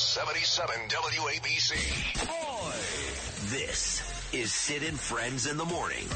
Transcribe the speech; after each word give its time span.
Talk 0.00 0.28
Radio 0.28 0.42
77 0.44 0.74
WABC. 0.88 1.72
Boy, 2.26 2.72
this 3.54 4.00
is 4.32 4.52
Sid 4.52 4.82
and 4.82 4.98
Friends 4.98 5.46
in 5.46 5.56
the 5.56 5.64
Morning. 5.64 6.06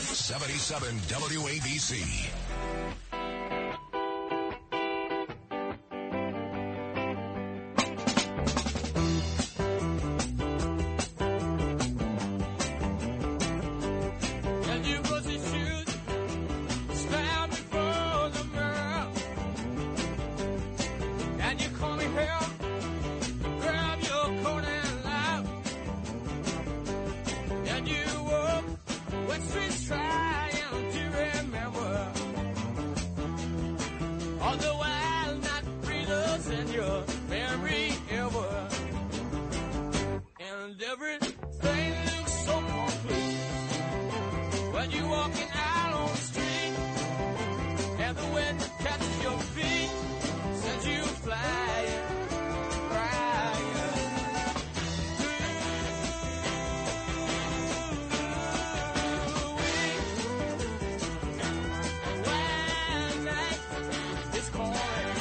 77 0.00 0.98
WABC. 0.98 2.28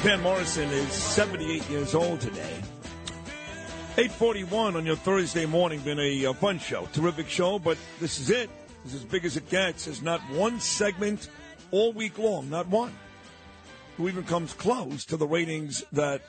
Van 0.01 0.21
Morrison 0.21 0.69
is 0.69 0.91
78 0.91 1.67
years 1.69 1.95
old 1.95 2.21
today. 2.21 2.61
841 3.97 4.75
on 4.75 4.85
your 4.85 4.95
Thursday 4.95 5.47
morning. 5.47 5.79
Been 5.79 5.99
a, 5.99 6.27
uh 6.27 6.33
fun 6.33 6.59
show. 6.59 6.87
Terrific 6.93 7.27
show, 7.27 7.57
but 7.57 7.79
this 7.99 8.19
is 8.19 8.29
it. 8.29 8.49
It's 8.85 8.93
as 8.93 9.03
big 9.03 9.25
as 9.25 9.37
it 9.37 9.49
gets. 9.49 9.85
There's 9.85 10.03
not 10.03 10.21
one 10.29 10.59
segment 10.59 11.29
all 11.71 11.93
week 11.93 12.19
long. 12.19 12.47
Not 12.49 12.67
one. 12.67 12.93
Who 13.97 14.07
even 14.07 14.23
comes 14.23 14.53
close 14.53 15.03
to 15.05 15.17
the 15.17 15.27
ratings 15.27 15.83
that 15.93 16.21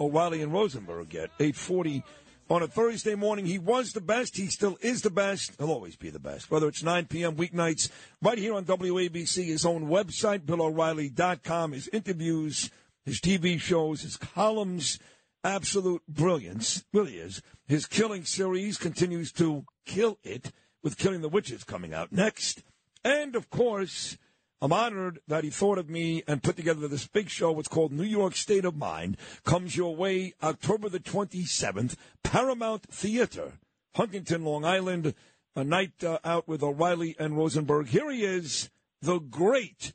O'Reilly 0.00 0.42
and 0.42 0.52
Rosenberg 0.52 1.08
get. 1.08 1.30
840 1.38 2.02
on 2.50 2.62
a 2.62 2.66
Thursday 2.66 3.14
morning. 3.14 3.46
He 3.46 3.60
was 3.60 3.92
the 3.92 4.00
best. 4.00 4.36
He 4.36 4.48
still 4.48 4.76
is 4.80 5.02
the 5.02 5.10
best. 5.10 5.52
He'll 5.58 5.70
always 5.70 5.94
be 5.94 6.10
the 6.10 6.18
best. 6.18 6.50
Whether 6.50 6.66
it's 6.66 6.82
9 6.82 7.06
p.m. 7.06 7.36
weeknights, 7.36 7.90
right 8.20 8.38
here 8.38 8.54
on 8.54 8.64
WABC, 8.64 9.44
his 9.44 9.64
own 9.64 9.86
website, 9.86 10.40
BillO'Reilly.com, 10.40 11.72
his 11.72 11.88
interviews, 11.88 12.70
his 13.04 13.20
TV 13.20 13.60
shows, 13.60 14.02
his 14.02 14.16
columns, 14.16 14.98
absolute 15.42 16.02
brilliance. 16.08 16.84
Really 16.92 17.16
is. 17.16 17.42
His 17.66 17.86
killing 17.86 18.24
series 18.24 18.78
continues 18.78 19.30
to 19.32 19.64
kill 19.84 20.18
it 20.22 20.52
with 20.82 20.98
Killing 20.98 21.20
the 21.22 21.28
Witches 21.28 21.64
coming 21.64 21.94
out 21.94 22.12
next. 22.12 22.62
And 23.04 23.36
of 23.36 23.50
course, 23.50 24.16
I'm 24.60 24.72
honored 24.72 25.20
that 25.28 25.44
he 25.44 25.50
thought 25.50 25.78
of 25.78 25.90
me 25.90 26.22
and 26.26 26.42
put 26.42 26.56
together 26.56 26.88
this 26.88 27.06
big 27.06 27.28
show. 27.28 27.52
What's 27.52 27.68
called 27.68 27.92
New 27.92 28.04
York 28.04 28.36
State 28.36 28.64
of 28.64 28.76
Mind. 28.76 29.16
Comes 29.44 29.76
your 29.76 29.94
way 29.94 30.32
October 30.42 30.88
the 30.88 31.00
27th, 31.00 31.96
Paramount 32.22 32.90
Theater, 32.90 33.58
Huntington, 33.94 34.44
Long 34.44 34.64
Island. 34.64 35.14
A 35.56 35.62
night 35.62 36.02
uh, 36.02 36.18
out 36.24 36.48
with 36.48 36.64
O'Reilly 36.64 37.14
and 37.16 37.36
Rosenberg. 37.36 37.86
Here 37.86 38.10
he 38.10 38.24
is, 38.24 38.70
the 39.00 39.20
great 39.20 39.92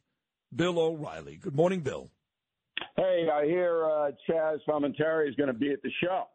Bill 0.55 0.79
O'Reilly. 0.79 1.35
Good 1.35 1.55
morning, 1.55 1.81
Bill. 1.81 2.09
Hey, 2.99 3.29
I 3.31 3.45
hear 3.45 3.85
uh, 3.85 4.11
Chaz 4.27 4.57
Palminteri 4.67 5.29
is 5.29 5.35
going 5.35 5.47
to 5.47 5.53
be 5.53 5.71
at 5.71 5.81
the 5.81 5.89
show. 6.03 6.25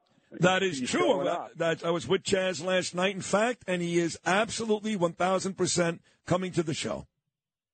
That 0.40 0.62
is 0.62 0.78
He's 0.78 0.90
true. 0.90 1.22
That 1.56 1.84
I 1.84 1.90
was 1.90 2.08
with 2.08 2.22
Chaz 2.22 2.64
last 2.64 2.94
night, 2.94 3.14
in 3.14 3.20
fact, 3.20 3.64
and 3.66 3.82
he 3.82 3.98
is 3.98 4.18
absolutely 4.24 4.96
1,000% 4.96 5.98
coming 6.26 6.52
to 6.52 6.62
the 6.62 6.72
show. 6.72 7.06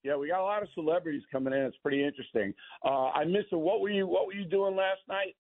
Yeah, 0.03 0.17
we 0.17 0.27
got 0.27 0.41
a 0.41 0.43
lot 0.43 0.65
of 0.65 0.69
celebrities 0.75 1.23
coming 1.31 1.53
in. 1.53 1.61
It's 1.61 1.77
pretty 1.85 2.05
interesting. 2.05 2.53
Uh, 2.85 3.11
I 3.11 3.27
missed 3.27 3.53
it. 3.53 3.57
What 3.57 3.81
were 3.81 3.91
you 3.91 4.09
What 4.09 4.27
were 4.27 4.33
you 4.33 4.45
doing 4.45 4.75
last 4.75 5.03
night? 5.09 5.37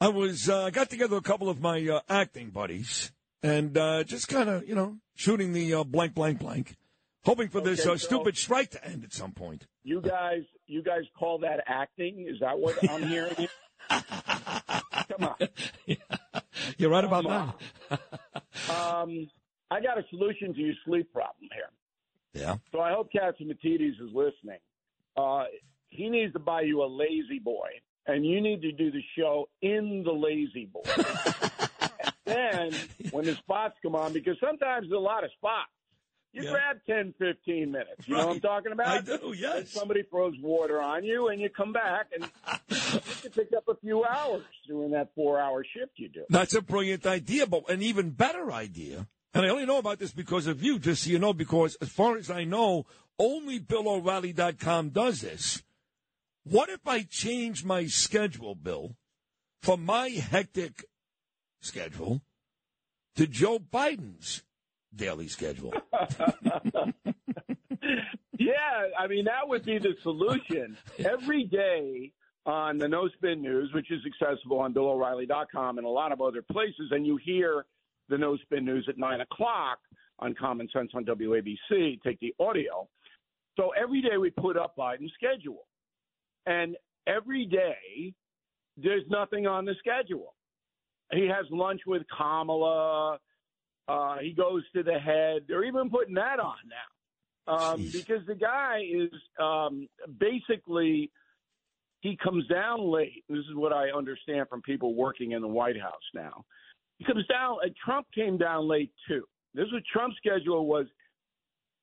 I 0.00 0.08
was 0.08 0.50
uh, 0.50 0.64
I 0.64 0.70
got 0.70 0.90
together 0.90 1.16
a 1.16 1.22
couple 1.22 1.48
of 1.48 1.62
my 1.62 1.88
uh, 1.88 2.00
acting 2.08 2.50
buddies 2.50 3.12
and 3.42 3.78
uh, 3.78 4.04
just 4.04 4.28
kind 4.28 4.50
of 4.50 4.68
you 4.68 4.74
know 4.74 4.98
shooting 5.14 5.52
the 5.52 5.72
uh, 5.74 5.84
blank 5.84 6.14
blank 6.14 6.40
blank, 6.40 6.76
hoping 7.28 7.48
for 7.48 7.60
this 7.60 7.80
uh, 7.80 7.90
so- 7.90 7.96
stupid 7.96 8.36
strike 8.36 8.70
to 8.70 8.84
end 8.84 9.04
at 9.04 9.12
some 9.12 9.32
point. 9.32 9.66
You 9.84 10.00
guys, 10.00 10.42
you 10.66 10.82
guys 10.82 11.02
call 11.18 11.38
that 11.40 11.62
acting? 11.66 12.26
Is 12.28 12.40
that 12.40 12.58
what 12.58 12.76
I'm 12.90 13.06
hearing? 13.06 13.48
Come 13.88 15.24
on. 15.24 15.36
You're 16.78 16.90
right 16.90 17.04
about 17.04 17.24
Come 17.24 17.52
that. 17.90 18.00
Um, 18.70 19.30
I 19.70 19.80
got 19.80 19.98
a 19.98 20.04
solution 20.10 20.54
to 20.54 20.60
your 20.60 20.74
sleep 20.84 21.12
problem 21.12 21.48
here. 21.52 21.70
Yeah. 22.32 22.56
So 22.72 22.80
I 22.80 22.92
hope 22.92 23.10
Catsimatidis 23.12 24.00
is 24.00 24.12
listening. 24.14 24.60
Uh, 25.16 25.44
he 25.90 26.08
needs 26.08 26.32
to 26.32 26.38
buy 26.38 26.62
you 26.62 26.82
a 26.82 26.86
lazy 26.86 27.40
boy, 27.42 27.68
and 28.06 28.24
you 28.24 28.40
need 28.40 28.62
to 28.62 28.72
do 28.72 28.90
the 28.90 29.02
show 29.18 29.48
in 29.60 30.02
the 30.04 30.12
lazy 30.12 30.66
boy. 30.66 30.82
then, 32.24 32.72
when 33.10 33.24
the 33.24 33.34
spots 33.34 33.74
come 33.82 33.94
on, 33.94 34.12
because 34.12 34.36
sometimes 34.40 34.88
there's 34.88 34.96
a 34.96 35.02
lot 35.02 35.24
of 35.24 35.30
spots, 35.32 35.70
you 36.32 36.42
Yeah. 36.44 36.50
grab 36.50 36.80
10, 36.86 37.14
15 37.18 37.70
minutes. 37.72 38.06
You 38.06 38.16
know 38.16 38.26
what 38.26 38.34
I'm 38.36 38.40
talking 38.40 38.72
about? 38.72 38.86
I 38.88 39.00
do, 39.00 39.34
yes. 39.36 39.70
somebody 39.70 40.02
throws 40.02 40.34
water 40.40 40.80
on 40.80 41.04
you, 41.04 41.28
and 41.28 41.40
you 41.40 41.48
come 41.48 41.72
back, 41.72 42.06
and 42.14 42.24
you 42.24 43.00
can 43.22 43.30
pick 43.30 43.52
up 43.56 43.66
a 43.68 43.74
few 43.76 44.04
hours 44.04 44.44
doing 44.66 44.90
that 44.92 45.14
four 45.14 45.40
hour 45.40 45.64
shift 45.64 45.92
you 45.96 46.08
do. 46.08 46.24
That's 46.28 46.54
a 46.54 46.60
brilliant 46.62 47.06
idea, 47.06 47.46
but 47.46 47.68
an 47.70 47.82
even 47.82 48.10
better 48.10 48.52
idea. 48.52 49.06
And 49.34 49.44
I 49.44 49.48
only 49.50 49.66
know 49.66 49.78
about 49.78 49.98
this 49.98 50.12
because 50.12 50.46
of 50.46 50.62
you, 50.62 50.78
just 50.78 51.04
so 51.04 51.10
you 51.10 51.18
know, 51.18 51.32
because 51.32 51.76
as 51.76 51.88
far 51.88 52.16
as 52.16 52.30
I 52.30 52.44
know, 52.44 52.86
only 53.18 53.58
BillO'Reilly.com 53.60 54.90
does 54.90 55.20
this. 55.20 55.62
What 56.44 56.68
if 56.70 56.86
I 56.86 57.02
change 57.02 57.64
my 57.64 57.86
schedule, 57.86 58.54
Bill, 58.54 58.96
from 59.60 59.84
my 59.84 60.08
hectic 60.08 60.84
schedule 61.60 62.22
to 63.16 63.26
Joe 63.26 63.58
Biden's 63.58 64.44
daily 64.98 65.28
schedule? 65.28 65.72
Yeah, 68.38 68.86
I 68.96 69.08
mean 69.08 69.24
that 69.24 69.46
would 69.46 69.64
be 69.64 69.78
the 69.78 69.94
solution. 70.02 70.76
Every 70.98 71.44
day 71.44 72.12
on 72.46 72.78
the 72.78 72.86
No 72.88 73.08
Spin 73.08 73.42
News, 73.42 73.70
which 73.74 73.90
is 73.90 74.00
accessible 74.06 74.60
on 74.60 74.72
BillO'Reilly.com 74.72 75.78
and 75.78 75.86
a 75.86 75.90
lot 75.90 76.12
of 76.12 76.20
other 76.20 76.42
places, 76.42 76.92
and 76.92 77.04
you 77.04 77.18
hear 77.22 77.66
the 78.08 78.16
No 78.16 78.36
Spin 78.36 78.64
News 78.64 78.86
at 78.88 78.96
nine 78.96 79.20
o'clock 79.20 79.78
on 80.20 80.34
Common 80.34 80.68
Sense 80.72 80.92
on 80.94 81.04
WABC. 81.04 82.00
Take 82.02 82.20
the 82.20 82.34
audio. 82.38 82.88
So 83.56 83.70
every 83.70 84.00
day 84.00 84.16
we 84.18 84.30
put 84.30 84.56
up 84.56 84.76
Biden's 84.76 85.12
schedule, 85.14 85.66
and 86.46 86.76
every 87.08 87.44
day 87.44 88.14
there's 88.76 89.04
nothing 89.10 89.48
on 89.48 89.64
the 89.64 89.74
schedule. 89.80 90.34
He 91.12 91.26
has 91.26 91.44
lunch 91.50 91.80
with 91.86 92.02
Kamala. 92.16 93.18
Uh, 93.88 94.18
he 94.18 94.32
goes 94.32 94.62
to 94.74 94.82
the 94.82 94.98
head. 94.98 95.42
They're 95.48 95.64
even 95.64 95.88
putting 95.88 96.14
that 96.14 96.38
on 96.38 96.56
now 96.68 96.76
um, 97.48 97.88
because 97.92 98.24
the 98.26 98.34
guy 98.34 98.82
is 98.88 99.10
um, 99.40 99.88
basically 100.18 101.10
he 102.00 102.16
comes 102.22 102.46
down 102.46 102.80
late. 102.80 103.24
This 103.28 103.38
is 103.38 103.54
what 103.54 103.72
I 103.72 103.90
understand 103.90 104.48
from 104.48 104.62
people 104.62 104.94
working 104.94 105.32
in 105.32 105.42
the 105.42 105.48
White 105.48 105.80
House 105.80 105.94
now. 106.14 106.44
He 106.98 107.04
comes 107.04 107.26
down. 107.26 107.56
Uh, 107.64 107.68
Trump 107.84 108.06
came 108.14 108.36
down 108.36 108.68
late 108.68 108.92
too. 109.08 109.24
This 109.54 109.66
is 109.66 109.72
what 109.72 109.82
Trump's 109.90 110.16
schedule 110.18 110.66
was. 110.66 110.86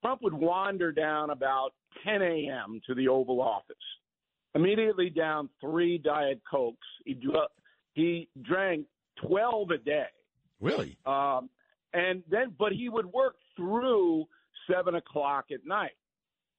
Trump 0.04 0.22
would 0.22 0.34
wander 0.34 0.92
down 0.92 1.32
about 1.32 1.72
10 2.06 2.22
a.m. 2.22 2.80
to 2.86 2.94
the 2.94 3.08
Oval 3.08 3.42
Office. 3.42 3.76
Immediately 4.54 5.10
down 5.10 5.50
three 5.60 5.98
Diet 5.98 6.40
Cokes. 6.50 6.88
He'd 7.06 7.24
he 7.94 8.30
drank 8.42 8.86
12 9.26 9.72
a 9.72 9.78
day. 9.80 10.06
Really? 10.62 10.98
Um, 11.06 11.50
and 11.96 12.22
then, 12.30 12.54
but 12.60 12.74
he 12.74 12.90
would 12.90 13.06
work 13.06 13.36
through 13.56 14.26
seven 14.70 14.96
o'clock 14.96 15.46
at 15.54 15.66
night. 15.66 15.96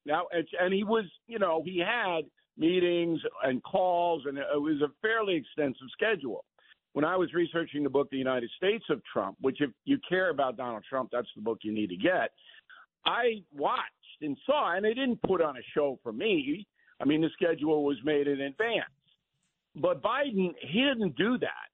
Now, 0.07 0.27
and 0.61 0.73
he 0.73 0.85
was, 0.85 1.05
you 1.27 1.39
know, 1.39 1.63
he 1.65 1.79
had 1.79 2.23
meetings 2.57 3.21
and 3.43 3.63
calls, 3.63 4.23
and 4.27 4.39
it 4.39 4.45
was 4.55 4.81
a 4.81 4.91
fairly 5.03 5.35
extensive 5.35 5.89
schedule. 5.93 6.45
When 6.95 7.05
I 7.05 7.17
was 7.17 7.35
researching 7.35 7.83
the 7.83 7.91
book, 7.91 8.09
The 8.11 8.17
United 8.17 8.51
States 8.57 8.85
of 8.89 9.03
Trump, 9.13 9.37
which 9.41 9.61
if 9.61 9.71
you 9.85 9.99
care 10.09 10.31
about 10.31 10.57
Donald 10.57 10.85
Trump, 10.89 11.11
that's 11.13 11.29
the 11.37 11.43
book 11.43 11.59
you 11.63 11.73
need 11.73 11.89
to 11.89 11.97
get. 11.97 12.31
I 13.05 13.43
watched 13.55 13.83
and 14.23 14.37
saw, 14.47 14.75
and 14.75 14.85
they 14.85 14.95
didn't 14.95 15.21
put 15.23 15.43
on 15.43 15.59
a 15.59 15.61
show 15.75 15.99
for 16.03 16.13
me. 16.13 16.67
I 17.01 17.05
mean, 17.05 17.21
the 17.21 17.29
schedule 17.35 17.85
was 17.85 17.99
made 18.05 18.27
in 18.27 18.41
advance. 18.41 18.85
But 19.75 20.03
Biden, 20.03 20.55
he 20.63 20.81
didn't 20.83 21.17
do 21.17 21.37
that. 21.39 21.69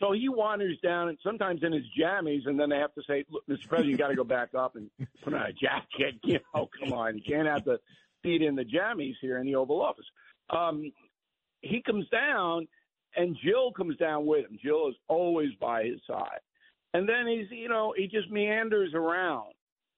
So 0.00 0.12
he 0.12 0.30
wanders 0.30 0.78
down, 0.82 1.10
and 1.10 1.18
sometimes 1.22 1.62
in 1.62 1.72
his 1.72 1.84
jammies, 1.98 2.46
and 2.46 2.58
then 2.58 2.70
they 2.70 2.78
have 2.78 2.94
to 2.94 3.02
say, 3.06 3.24
"Look, 3.30 3.46
Mr. 3.46 3.68
President, 3.68 3.90
you 3.92 3.98
got 3.98 4.08
to 4.08 4.16
go 4.16 4.24
back 4.24 4.54
up 4.54 4.74
and 4.76 4.90
put 5.22 5.34
on 5.34 5.42
a 5.42 5.52
jacket." 5.52 6.16
You 6.24 6.38
know, 6.54 6.68
come 6.78 6.92
on, 6.92 7.18
you 7.18 7.22
can't 7.22 7.46
have 7.46 7.64
the 7.64 7.78
feed 8.22 8.42
in 8.42 8.54
the 8.54 8.64
jammies 8.64 9.14
here 9.20 9.38
in 9.38 9.46
the 9.46 9.56
Oval 9.56 9.82
Office. 9.82 10.06
Um, 10.48 10.92
he 11.60 11.82
comes 11.82 12.08
down, 12.08 12.66
and 13.16 13.36
Jill 13.44 13.72
comes 13.72 13.96
down 13.96 14.26
with 14.26 14.46
him. 14.46 14.58
Jill 14.62 14.88
is 14.88 14.94
always 15.08 15.50
by 15.60 15.84
his 15.84 16.00
side, 16.06 16.40
and 16.94 17.08
then 17.08 17.26
he's, 17.26 17.46
you 17.50 17.68
know, 17.68 17.92
he 17.96 18.06
just 18.06 18.30
meanders 18.30 18.94
around, 18.94 19.52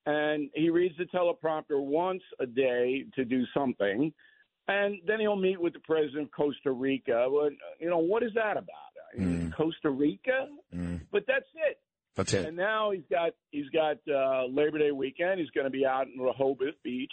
and 0.06 0.50
he 0.54 0.70
reads 0.70 0.96
the 0.96 1.04
teleprompter 1.04 1.80
once 1.80 2.22
a 2.40 2.46
day 2.46 3.04
to 3.14 3.24
do 3.24 3.44
something, 3.54 4.12
and 4.66 4.98
then 5.06 5.20
he'll 5.20 5.36
meet 5.36 5.60
with 5.60 5.74
the 5.74 5.80
president 5.80 6.24
of 6.24 6.32
Costa 6.32 6.72
Rica. 6.72 7.28
You 7.78 7.90
know, 7.90 7.98
what 7.98 8.22
is 8.22 8.32
that 8.34 8.56
about? 8.56 8.91
Costa 9.56 9.90
Rica? 9.90 10.48
But 11.10 11.24
that's 11.26 11.46
it. 11.68 11.78
That's 12.14 12.32
it. 12.34 12.46
And 12.46 12.56
now 12.56 12.90
he's 12.90 13.04
got 13.10 13.32
he's 13.50 13.68
got 13.70 13.96
uh, 14.12 14.46
Labor 14.46 14.78
Day 14.78 14.90
weekend. 14.90 15.40
He's 15.40 15.50
going 15.50 15.64
to 15.64 15.70
be 15.70 15.86
out 15.86 16.06
in 16.08 16.20
Rehoboth 16.20 16.74
Beach. 16.84 17.12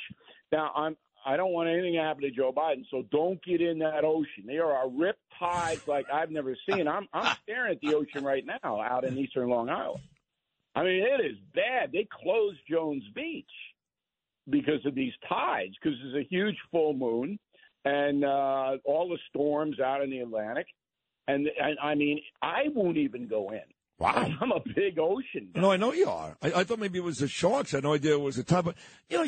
Now 0.51 0.71
I'm 0.75 0.97
I 1.25 1.37
don't 1.37 1.51
want 1.51 1.69
anything 1.69 1.93
to 1.93 1.99
happen 2.01 2.23
to 2.23 2.31
Joe 2.31 2.53
Biden, 2.55 2.85
so 2.89 3.03
don't 3.11 3.43
get 3.43 3.61
in 3.61 3.79
that 3.79 4.03
ocean. 4.03 4.45
There 4.45 4.65
are 4.65 4.89
rip 4.89 5.17
tides 5.37 5.87
like 5.87 6.05
I've 6.11 6.31
never 6.31 6.55
seen. 6.69 6.87
I'm 6.87 7.07
I'm 7.13 7.35
staring 7.43 7.73
at 7.73 7.81
the 7.81 7.95
ocean 7.95 8.23
right 8.23 8.43
now 8.45 8.81
out 8.81 9.05
in 9.05 9.17
eastern 9.17 9.49
Long 9.49 9.69
Island. 9.69 10.03
I 10.75 10.83
mean, 10.83 11.03
it 11.03 11.25
is 11.25 11.37
bad. 11.53 11.91
They 11.91 12.07
closed 12.23 12.59
Jones 12.69 13.03
Beach 13.15 13.45
because 14.49 14.85
of 14.85 14.95
these 14.95 15.13
tides 15.27 15.75
because 15.81 15.97
there's 16.01 16.25
a 16.25 16.27
huge 16.29 16.55
full 16.71 16.93
moon 16.93 17.39
and 17.85 18.23
uh, 18.23 18.77
all 18.85 19.09
the 19.09 19.17
storms 19.29 19.79
out 19.79 20.01
in 20.01 20.09
the 20.09 20.19
Atlantic. 20.19 20.67
And, 21.29 21.47
and 21.61 21.77
I 21.81 21.95
mean, 21.95 22.21
I 22.41 22.63
won't 22.73 22.97
even 22.97 23.27
go 23.27 23.51
in. 23.51 23.61
Wow. 23.99 24.29
I'm 24.41 24.51
a 24.51 24.61
big 24.61 24.97
ocean. 24.97 25.49
guy. 25.53 25.61
No, 25.61 25.71
I 25.71 25.77
know 25.77 25.93
you 25.93 26.07
are. 26.09 26.37
I, 26.41 26.51
I 26.53 26.63
thought 26.63 26.79
maybe 26.79 26.97
it 26.99 27.03
was 27.03 27.17
the 27.19 27.27
Sharks. 27.27 27.73
I 27.73 27.77
had 27.77 27.83
no 27.83 27.93
idea 27.93 28.13
it 28.13 28.21
was 28.21 28.37
the 28.37 28.43
top. 28.43 28.65
But, 28.65 28.75
you 29.09 29.17
know, 29.17 29.25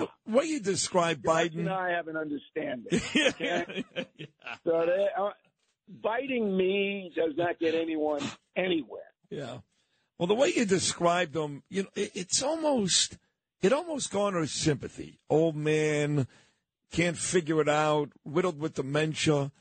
No. 0.00 0.08
the 0.26 0.36
way 0.36 0.44
you 0.44 0.60
describe 0.60 1.22
Biden. 1.22 1.60
and 1.60 1.70
I 1.70 1.90
have 1.90 2.08
an 2.08 2.16
understanding. 2.16 2.88
yeah. 3.38 3.64
So 4.64 4.84
they, 4.86 5.06
uh, 5.16 5.30
biting 6.02 6.56
me 6.56 7.12
does 7.14 7.32
not 7.36 7.58
get 7.58 7.74
anyone 7.74 8.20
anywhere. 8.56 9.02
Yeah. 9.30 9.58
Well, 10.18 10.26
the 10.26 10.34
way 10.34 10.52
you 10.54 10.64
described 10.66 11.32
them, 11.34 11.62
you 11.70 11.84
know, 11.84 11.88
it, 11.94 12.10
it's 12.14 12.42
almost, 12.42 13.16
it 13.62 13.72
almost 13.72 14.10
garners 14.10 14.50
sympathy. 14.50 15.20
Old 15.30 15.54
man, 15.54 16.26
can't 16.90 17.16
figure 17.16 17.60
it 17.60 17.68
out, 17.68 18.10
riddled 18.24 18.58
with 18.58 18.74
dementia, 18.74 19.52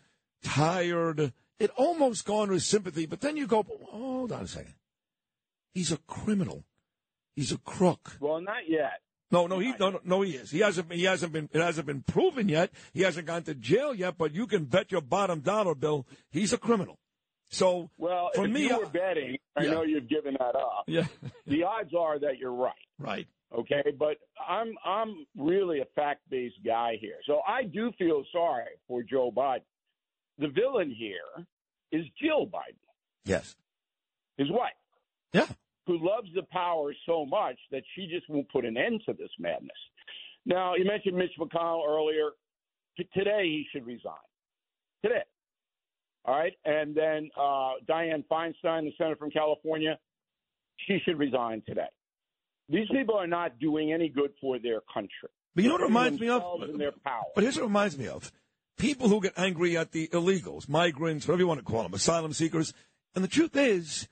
tired. 0.44 1.32
It 1.60 1.72
almost 1.76 2.26
garners 2.26 2.66
sympathy, 2.66 3.06
but 3.06 3.22
then 3.22 3.36
you 3.38 3.48
go, 3.48 3.66
hold 3.90 4.32
on 4.32 4.44
a 4.44 4.48
second. 4.48 4.76
He's 5.74 5.92
a 5.92 5.98
criminal. 6.08 6.64
He's 7.36 7.52
a 7.52 7.58
crook. 7.58 8.18
Well, 8.20 8.42
not 8.42 8.68
yet. 8.68 9.02
No, 9.30 9.46
no, 9.48 9.60
he 9.60 9.74
no, 9.80 9.90
no, 9.92 10.00
no, 10.06 10.22
he 10.22 10.32
is. 10.32 10.52
He 10.52 10.60
hasn't. 10.60 10.92
He 10.94 11.04
hasn't 11.04 11.34
been. 11.34 11.50
It 11.52 11.60
hasn't 11.62 11.86
been 11.86 12.02
proven 12.02 12.48
yet. 12.48 12.72
He 12.94 13.02
hasn't 13.02 13.28
gone 13.28 13.44
to 13.44 13.54
jail 13.56 13.94
yet. 13.94 14.18
But 14.18 14.34
you 14.34 14.48
can 14.48 14.66
bet 14.66 14.92
your 14.92 15.02
bottom 15.02 15.42
dollar 15.42 15.76
bill 15.76 16.08
he's 16.32 16.54
a 16.54 16.58
criminal. 16.58 16.98
So 17.50 17.90
Well, 17.98 18.30
for 18.36 18.46
if 18.46 18.52
me, 18.52 18.68
you 18.68 18.78
were 18.78 18.86
I- 18.86 18.90
betting, 18.90 19.38
I 19.58 19.64
Yeah. 19.64 19.72
know 19.72 19.82
you've 19.84 20.08
given 20.10 20.36
that 20.40 20.56
up. 20.56 20.84
yeah, 20.88 21.08
The 21.46 21.64
odds 21.64 21.94
are 21.98 22.18
that 22.20 22.38
you're 22.40 22.54
right. 22.54 22.74
right. 23.00 23.28
okay 23.54 23.84
but 23.98 24.18
i'm 24.50 24.74
i'm 24.84 25.26
really 25.38 25.80
a 25.80 25.86
fact-based 25.96 26.60
guy 26.66 26.98
here 27.00 27.16
so 27.26 27.40
i 27.48 27.64
do 27.64 27.92
feel 27.98 28.26
sorry 28.34 28.66
for 28.90 29.02
joe 29.04 29.32
biden 29.32 29.62
the 30.38 30.48
villain 30.48 30.94
here 30.96 31.46
is 31.92 32.06
jill 32.22 32.46
biden. 32.46 32.78
Yes. 33.26 33.56
his 34.38 34.50
wife. 34.50 34.72
Yeah. 35.34 35.48
who 35.86 35.98
loves 36.00 36.28
the 36.34 36.44
power 36.52 36.94
so 37.06 37.26
much 37.26 37.58
that 37.72 37.84
she 37.96 38.08
just 38.08 38.30
won't 38.30 38.50
put 38.50 38.66
an 38.66 38.78
end 38.78 39.02
to 39.06 39.14
this 39.14 39.30
madness. 39.40 39.78
Now 40.46 40.76
you 40.76 40.86
mentioned 40.86 41.18
mitch 41.18 41.32
mcconnell 41.40 41.88
earlier. 41.88 42.32
T- 42.98 43.08
today 43.14 43.44
he 43.44 43.66
should 43.72 43.86
resign. 43.86 44.14
Today. 45.04 45.24
All 46.26 46.38
right? 46.38 46.54
And 46.66 46.96
then 46.96 47.30
uh, 47.38 47.74
dianne 47.90 48.26
feinstein 48.32 48.84
the 48.84 48.92
senator 48.98 49.16
from 49.18 49.32
california 49.32 49.98
she 50.86 51.00
should 51.04 51.18
resign 51.18 51.64
today. 51.66 51.88
These 52.70 52.88
people 52.92 53.16
are 53.16 53.28
not 53.28 53.60
doing 53.60 53.94
any 53.94 54.10
good 54.10 54.32
for 54.42 54.60
their 54.60 54.82
country. 54.94 55.30
But 55.56 55.64
you 55.64 55.70
know 55.70 55.76
what 55.76 55.82
it 55.82 55.86
reminds 55.86 56.20
me 56.20 56.30
of? 56.30 56.44
their 56.78 56.92
power. 56.92 57.24
But 57.34 57.44
here's 57.44 57.56
what 57.56 57.64
it 57.64 57.68
reminds 57.68 57.98
me 57.98 58.08
of: 58.08 58.32
people 58.78 59.10
who 59.10 59.22
get 59.22 59.34
angry 59.38 59.78
at 59.78 59.92
the 59.92 60.08
illegals, 60.10 60.70
migrants, 60.70 61.28
whatever 61.28 61.42
you 61.42 61.48
want 61.48 61.60
to 61.60 61.66
call 61.66 61.84
them, 61.84 61.94
asylum 61.94 62.34
seekers. 62.34 62.74
And 63.16 63.24
the 63.24 63.30
truth 63.30 63.56
is, 63.56 64.08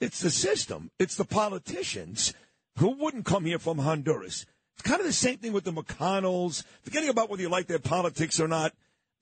it's 0.00 0.20
the 0.20 0.30
system, 0.30 0.90
it's 0.98 1.16
the 1.16 1.24
politicians 1.24 2.34
who 2.78 2.90
wouldn't 2.96 3.26
come 3.26 3.44
here 3.44 3.58
from 3.58 3.78
Honduras. 3.78 4.46
It's 4.74 4.88
kind 4.88 5.00
of 5.00 5.06
the 5.06 5.12
same 5.12 5.38
thing 5.38 5.52
with 5.52 5.64
the 5.64 5.72
McConnells. 5.72 6.64
Forgetting 6.82 7.10
about 7.10 7.28
whether 7.28 7.42
you 7.42 7.48
like 7.48 7.66
their 7.66 7.78
politics 7.78 8.40
or 8.40 8.48
not, 8.48 8.72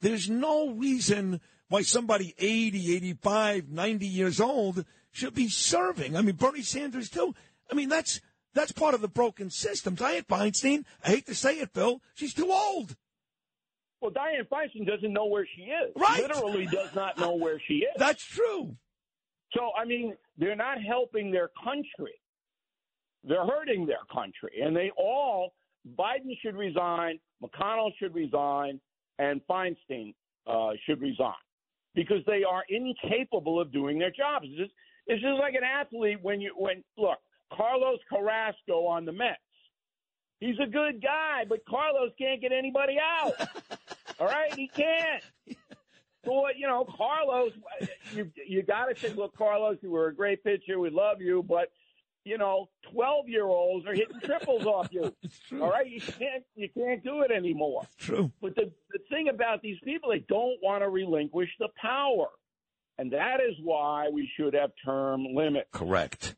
there's 0.01 0.31
no 0.31 0.71
reason 0.71 1.41
why 1.69 1.83
somebody 1.83 2.35
80, 2.39 2.97
85, 2.97 3.69
90 3.69 4.07
years 4.07 4.41
old 4.41 4.85
should 5.11 5.35
be 5.35 5.49
serving. 5.49 6.17
I 6.17 6.23
mean, 6.23 6.37
Bernie 6.37 6.63
Sanders 6.63 7.11
too. 7.11 7.35
I 7.71 7.75
mean, 7.75 7.89
that's 7.89 8.21
that's 8.55 8.73
part 8.73 8.95
of 8.95 9.01
the 9.01 9.09
broken 9.09 9.51
system. 9.51 9.97
Dianne 9.97 10.27
Feinstein, 10.27 10.85
I 11.05 11.11
hate 11.11 11.27
to 11.27 11.35
say 11.35 11.59
it, 11.59 11.73
Bill, 11.73 12.01
she's 12.15 12.35
too 12.35 12.51
old. 12.51 12.97
Well, 14.01 14.13
Dianne 14.13 14.47
Feinstein 14.49 14.87
doesn't 14.87 15.13
know 15.13 15.27
where 15.27 15.47
she 15.57 15.63
is. 15.63 15.93
Right. 15.97 16.21
Literally 16.23 16.67
does 16.67 16.95
not 16.95 17.19
know 17.19 17.35
where 17.35 17.61
she 17.67 17.79
is. 17.79 17.95
That's 17.97 18.25
true. 18.25 18.77
So, 19.53 19.71
I 19.81 19.85
mean, 19.85 20.15
they're 20.37 20.57
not 20.57 20.79
helping 20.81 21.31
their 21.33 21.51
country. 21.65 22.15
They're 23.25 23.47
hurting 23.47 23.87
their 23.87 24.05
country. 24.13 24.61
And 24.63 24.77
they 24.77 24.91
all, 24.97 25.53
Biden 25.99 26.31
should 26.43 26.55
resign, 26.55 27.19
McConnell 27.43 27.91
should 27.99 28.15
resign, 28.15 28.81
and 29.19 29.41
Feinstein 29.51 30.15
uh, 30.47 30.71
should 30.87 31.01
resign 31.01 31.33
because 31.95 32.19
they 32.27 32.45
are 32.49 32.63
incapable 32.69 33.61
of 33.61 33.73
doing 33.73 33.99
their 33.99 34.13
jobs. 34.13 34.47
It's 34.49 34.59
just, 34.59 34.73
it's 35.07 35.23
just 35.23 35.41
like 35.41 35.55
an 35.55 35.65
athlete 35.65 36.19
when 36.23 36.41
you, 36.41 36.53
when, 36.57 36.85
look, 36.97 37.19
Carlos 37.53 37.99
Carrasco 38.09 38.87
on 38.87 39.05
the 39.05 39.13
Mets. 39.13 39.39
He's 40.41 40.59
a 40.63 40.67
good 40.67 41.03
guy, 41.03 41.45
but 41.49 41.65
Carlos 41.69 42.13
can't 42.19 42.41
get 42.41 42.53
anybody 42.53 42.97
out. 43.01 43.33
All 44.21 44.27
right, 44.27 44.55
he 44.55 44.69
can't. 44.69 45.23
So 46.25 46.45
you 46.57 46.67
know, 46.67 46.85
Carlos, 46.97 47.53
you 48.13 48.31
you 48.47 48.63
got 48.63 48.87
to 48.87 49.01
say, 49.01 49.15
look, 49.15 49.37
Carlos, 49.37 49.79
you 49.83 49.91
were 49.91 50.09
a 50.09 50.15
great 50.15 50.45
pitcher. 50.45 50.79
We 50.79 50.91
love 50.91 51.21
you, 51.21 51.43
but 51.43 51.73
you 52.25 52.39
know, 52.39 52.69
twelve 52.93 53.29
year 53.29 53.45
olds 53.45 53.87
are 53.87 53.95
hitting 53.95 54.21
triples 54.23 54.67
off 54.67 54.89
you. 54.91 55.15
All 55.61 55.71
right, 55.71 55.89
you 55.89 56.01
can't 56.01 56.45
you 56.55 56.69
can't 56.77 57.03
do 57.03 57.23
it 57.23 57.31
anymore. 57.31 57.83
True. 57.99 58.31
But 58.43 58.55
the 58.57 58.71
the 58.93 58.99
thing 59.09 59.29
about 59.29 59.63
these 59.63 59.79
people, 59.85 60.11
they 60.11 60.25
don't 60.29 60.59
want 60.63 60.83
to 60.83 60.89
relinquish 60.89 61.51
the 61.59 61.69
power, 61.81 62.27
and 62.99 63.13
that 63.13 63.41
is 63.41 63.55
why 63.63 64.09
we 64.13 64.31
should 64.37 64.55
have 64.55 64.71
term 64.85 65.25
limits. 65.35 65.69
Correct. 65.73 66.37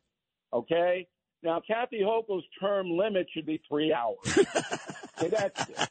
Okay. 0.53 1.07
Now, 1.43 1.61
Kathy 1.65 2.01
Hochul's 2.01 2.43
term 2.59 2.89
limit 2.91 3.27
should 3.33 3.45
be 3.45 3.61
three 3.67 3.91
hours. 3.93 4.17
okay, 5.17 5.27
that's 5.29 5.69
it. 5.69 5.89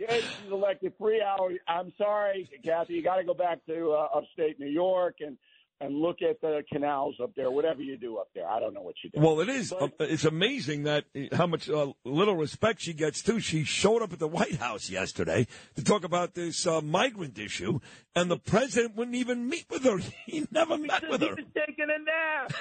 Okay, 0.00 0.20
she's 0.20 0.50
elected 0.52 0.96
three 0.98 1.20
hours. 1.22 1.56
I'm 1.66 1.92
sorry, 1.98 2.48
Kathy, 2.64 2.94
you 2.94 3.02
got 3.02 3.16
to 3.16 3.24
go 3.24 3.34
back 3.34 3.58
to 3.66 3.92
uh, 3.92 4.08
upstate 4.18 4.58
New 4.60 4.68
York 4.70 5.16
and 5.20 5.36
and 5.80 5.96
look 5.96 6.22
at 6.22 6.40
the 6.40 6.62
canals 6.72 7.16
up 7.20 7.34
there. 7.34 7.50
Whatever 7.50 7.82
you 7.82 7.96
do 7.96 8.16
up 8.18 8.28
there, 8.32 8.48
I 8.48 8.60
don't 8.60 8.72
know 8.74 8.80
what 8.82 8.94
you 9.02 9.10
do. 9.10 9.20
Well, 9.20 9.40
it 9.40 9.48
is. 9.48 9.70
But- 9.78 9.82
uh, 10.00 10.04
it's 10.04 10.24
amazing 10.24 10.84
that 10.84 11.04
uh, 11.16 11.36
how 11.36 11.48
much 11.48 11.68
uh, 11.68 11.88
little 12.04 12.36
respect 12.36 12.80
she 12.80 12.92
gets 12.94 13.20
too. 13.22 13.40
She 13.40 13.64
showed 13.64 14.00
up 14.00 14.12
at 14.12 14.20
the 14.20 14.28
White 14.28 14.54
House 14.56 14.88
yesterday 14.88 15.48
to 15.74 15.82
talk 15.82 16.04
about 16.04 16.34
this 16.34 16.64
uh, 16.68 16.80
migrant 16.80 17.36
issue, 17.40 17.80
and 18.14 18.30
the 18.30 18.38
president 18.38 18.94
wouldn't 18.94 19.16
even 19.16 19.48
meet 19.48 19.66
with 19.68 19.82
her. 19.84 19.98
He 20.26 20.46
never 20.52 20.78
met 20.78 21.00
Because 21.00 21.10
with 21.10 21.20
he 21.22 21.28
her. 21.28 21.34
was 21.34 21.44
taking 21.66 21.86
a 21.90 21.98
nap. 22.04 22.52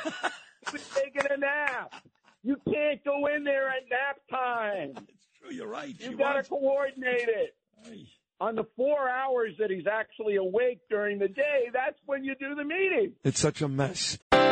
he 0.66 0.72
was 0.74 0.90
taking 0.96 1.22
a 1.32 1.38
nap. 1.38 1.94
You 2.44 2.58
can't 2.72 3.04
go 3.04 3.28
in 3.28 3.44
there 3.44 3.70
at 3.70 3.84
nap 3.90 4.18
time. 4.30 4.94
It's 5.10 5.28
true. 5.40 5.56
You're 5.56 5.68
right. 5.68 5.96
She 6.00 6.10
You 6.10 6.18
got 6.18 6.34
to 6.34 6.44
coordinate 6.44 7.28
it. 7.28 7.56
Ay. 7.86 8.06
On 8.40 8.56
the 8.56 8.66
four 8.76 9.10
hours 9.10 9.54
that 9.60 9.70
he's 9.70 9.88
actually 9.88 10.36
awake 10.36 10.80
during 10.90 11.20
the 11.20 11.28
day, 11.28 11.70
that's 11.74 12.00
when 12.06 12.24
you 12.24 12.36
do 12.36 12.56
the 12.56 12.64
meeting. 12.64 13.14
It's 13.24 13.40
such 13.40 13.62
a 13.62 13.68
mess. 13.68 14.18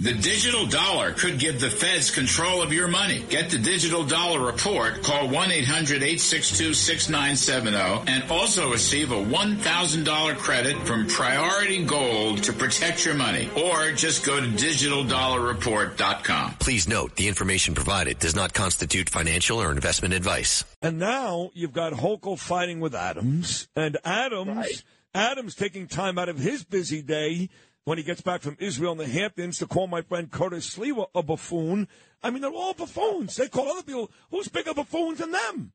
The 0.00 0.14
digital 0.14 0.64
dollar 0.64 1.12
could 1.12 1.38
give 1.38 1.60
the 1.60 1.68
feds 1.68 2.10
control 2.10 2.62
of 2.62 2.72
your 2.72 2.88
money. 2.88 3.22
Get 3.28 3.50
the 3.50 3.58
digital 3.58 4.02
dollar 4.02 4.40
report. 4.40 5.02
Call 5.02 5.28
1-800-862-6970 5.28 8.08
and 8.08 8.24
also 8.30 8.72
receive 8.72 9.12
a 9.12 9.22
$1,000 9.22 10.36
credit 10.38 10.78
from 10.86 11.06
Priority 11.06 11.84
Gold 11.84 12.42
to 12.44 12.54
protect 12.54 13.04
your 13.04 13.14
money. 13.14 13.50
Or 13.54 13.92
just 13.92 14.24
go 14.24 14.40
to 14.40 14.46
digitaldollarreport.com. 14.46 16.54
Please 16.60 16.88
note 16.88 17.16
the 17.16 17.28
information 17.28 17.74
provided 17.74 18.18
does 18.18 18.34
not 18.34 18.54
constitute 18.54 19.10
financial 19.10 19.60
or 19.60 19.70
investment 19.70 20.14
advice. 20.14 20.64
And 20.80 20.98
now 20.98 21.50
you've 21.52 21.74
got 21.74 21.92
Hochul 21.92 22.38
fighting 22.38 22.80
with 22.80 22.94
Adams, 22.94 23.68
and 23.76 23.98
Adams, 24.02 24.56
Right. 24.56 24.82
Adams 25.14 25.54
taking 25.56 25.88
time 25.88 26.16
out 26.18 26.30
of 26.30 26.38
his 26.38 26.64
busy 26.64 27.02
day 27.02 27.50
when 27.90 27.98
he 27.98 28.04
gets 28.04 28.20
back 28.20 28.40
from 28.40 28.56
Israel 28.60 28.92
and 28.92 29.00
the 29.00 29.08
Hamptons 29.08 29.58
to 29.58 29.66
call 29.66 29.88
my 29.88 30.00
friend 30.00 30.30
Curtis 30.30 30.76
Sliwa 30.76 31.06
a 31.12 31.24
buffoon. 31.24 31.88
I 32.22 32.30
mean, 32.30 32.40
they're 32.40 32.52
all 32.52 32.72
buffoons. 32.72 33.34
They 33.34 33.48
call 33.48 33.66
other 33.66 33.82
people. 33.82 34.12
Who's 34.30 34.46
bigger 34.46 34.72
buffoons 34.72 35.18
than 35.18 35.32
them? 35.32 35.72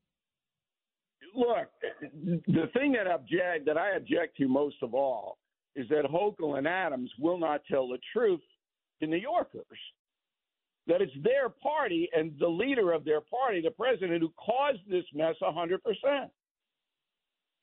Look, 1.36 1.68
the 2.48 2.70
thing 2.72 2.94
that 2.94 3.08
object 3.08 3.66
that 3.66 3.78
I 3.78 3.98
object 3.98 4.38
to 4.38 4.48
most 4.48 4.78
of 4.82 4.94
all 4.94 5.40
is 5.76 5.90
that 5.90 6.06
Hochul 6.06 6.58
and 6.58 6.66
Adams 6.66 7.12
will 7.20 7.38
not 7.38 7.64
tell 7.70 7.90
the 7.90 8.00
truth 8.14 8.40
to 9.02 9.08
New 9.08 9.18
Yorkers. 9.18 9.66
That 10.88 11.02
it's 11.02 11.12
their 11.22 11.50
party 11.50 12.08
and 12.16 12.32
the 12.40 12.48
leader 12.48 12.94
of 12.94 13.04
their 13.04 13.20
party, 13.20 13.60
the 13.62 13.72
president, 13.72 14.22
who 14.22 14.32
caused 14.38 14.80
this 14.90 15.04
mess 15.14 15.36
a 15.46 15.52
hundred 15.52 15.84
percent. 15.84 16.32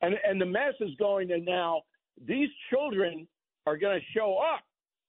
And 0.02 0.14
and 0.22 0.38
the 0.38 0.44
mess 0.44 0.74
is 0.80 0.94
going 0.98 1.28
to 1.28 1.38
now. 1.40 1.84
These 2.26 2.50
children 2.68 3.26
are 3.66 3.76
going 3.76 3.98
to 3.98 4.06
show 4.14 4.38
up. 4.38 4.62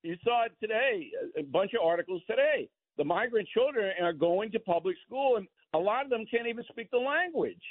You 0.04 0.16
saw 0.24 0.46
it 0.46 0.52
today. 0.60 1.10
A 1.38 1.44
bunch 1.44 1.72
of 1.74 1.86
articles 1.86 2.22
today. 2.30 2.70
The 2.98 3.04
migrant 3.04 3.48
children 3.48 3.92
are 4.02 4.14
going 4.14 4.52
to 4.52 4.60
public 4.60 4.96
school, 5.06 5.38
and 5.38 5.48
a 5.74 5.80
lot 5.80 6.04
of 6.04 6.10
them 6.10 6.26
can't 6.30 6.48
even 6.48 6.64
speak 6.70 6.92
the 6.92 6.98
language. 6.98 7.62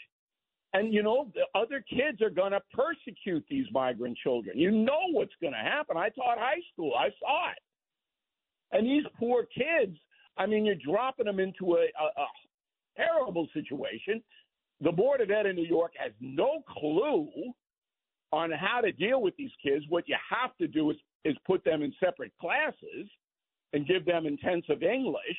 And 0.75 0.93
you 0.93 1.03
know, 1.03 1.31
the 1.35 1.47
other 1.59 1.85
kids 1.89 2.23
are 2.23 2.31
going 2.31 2.53
to 2.53 2.61
persecute 2.73 3.45
these 3.49 3.67
migrant 3.73 4.17
children. 4.17 4.59
You 4.59 4.71
know 4.71 5.11
what's 5.13 5.35
going 5.41 5.53
to 5.53 5.59
happen. 5.59 5.97
I 5.97 6.09
taught 6.09 6.39
high 6.39 6.63
school. 6.73 6.93
I 6.99 7.11
saw 7.21 7.51
it. 7.51 7.59
And 8.73 8.87
these 8.87 9.05
poor 9.19 9.45
kids, 9.55 9.97
I 10.39 10.47
mean, 10.47 10.65
you're 10.65 10.75
dropping 10.75 11.27
them 11.27 11.39
into 11.39 11.75
a, 11.75 11.83
a, 12.01 12.23
a 12.23 12.27
terrible 12.97 13.47
situation. 13.53 14.23
The 14.81 14.91
Board 14.91 15.21
of 15.21 15.31
Ed 15.31 15.47
in 15.47 15.57
New 15.57 15.67
York 15.67 15.93
has 15.99 16.13
no 16.21 16.63
clue 16.67 17.29
on 18.33 18.51
how 18.51 18.81
to 18.81 18.93
deal 18.93 19.21
with 19.21 19.37
these 19.37 19.51
kids. 19.63 19.85
What 19.89 20.09
you 20.09 20.17
have 20.31 20.57
to 20.57 20.67
do 20.67 20.91
is, 20.91 20.97
is 21.25 21.37
put 21.47 21.65
them 21.65 21.83
in 21.83 21.93
separate 22.01 22.33
classes 22.41 23.09
and 23.73 23.87
give 23.87 24.05
them 24.05 24.27
intensive 24.27 24.83
English. 24.83 25.39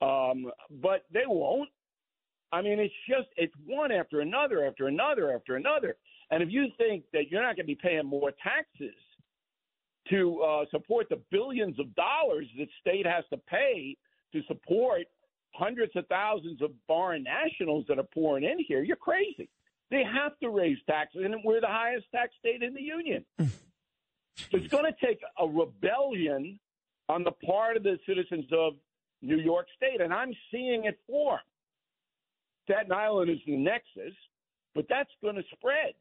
Um, 0.00 0.50
but 0.82 1.04
they 1.12 1.24
won't. 1.26 1.68
I 2.52 2.62
mean, 2.62 2.78
it's 2.78 2.94
just 3.08 3.28
it's 3.36 3.52
one 3.66 3.92
after 3.92 4.20
another 4.20 4.66
after 4.66 4.86
another 4.86 5.34
after 5.34 5.56
another. 5.56 5.96
And 6.30 6.42
if 6.42 6.50
you 6.50 6.66
think 6.78 7.04
that 7.12 7.30
you're 7.30 7.42
not 7.42 7.56
going 7.56 7.64
to 7.66 7.74
be 7.74 7.74
paying 7.74 8.06
more 8.06 8.32
taxes 8.42 8.94
to 10.10 10.40
uh, 10.40 10.64
support 10.70 11.08
the 11.10 11.20
billions 11.30 11.78
of 11.78 11.94
dollars 11.94 12.46
that 12.58 12.68
state 12.80 13.06
has 13.06 13.24
to 13.30 13.36
pay 13.36 13.96
to 14.32 14.42
support 14.46 15.02
hundreds 15.54 15.92
of 15.96 16.06
thousands 16.06 16.62
of 16.62 16.70
foreign 16.86 17.24
nationals 17.24 17.84
that 17.88 17.98
are 17.98 18.06
pouring 18.14 18.44
in 18.44 18.58
here, 18.66 18.82
you're 18.82 18.96
crazy. 18.96 19.48
They 19.90 20.02
have 20.04 20.38
to 20.40 20.50
raise 20.50 20.78
taxes, 20.88 21.22
and 21.24 21.34
we're 21.44 21.60
the 21.60 21.66
highest 21.66 22.06
tax 22.14 22.32
state 22.38 22.62
in 22.62 22.74
the 22.74 22.82
union. 22.82 23.24
Hmm. 23.38 23.46
it's 24.52 24.68
going 24.68 24.84
to 24.84 25.06
take 25.06 25.20
a 25.38 25.46
rebellion 25.46 26.58
on 27.08 27.24
the 27.24 27.32
part 27.46 27.76
of 27.76 27.82
the 27.82 27.98
citizens 28.06 28.44
of 28.52 28.74
New 29.22 29.38
York 29.38 29.66
State, 29.76 30.00
and 30.00 30.12
I'm 30.12 30.32
seeing 30.50 30.84
it 30.84 30.98
form. 31.06 31.40
Staten 32.64 32.92
Island 32.92 33.30
is 33.30 33.38
the 33.46 33.56
nexus, 33.56 34.14
but 34.74 34.84
that's 34.88 35.10
going 35.22 35.36
to 35.36 35.42
spread. 35.52 35.94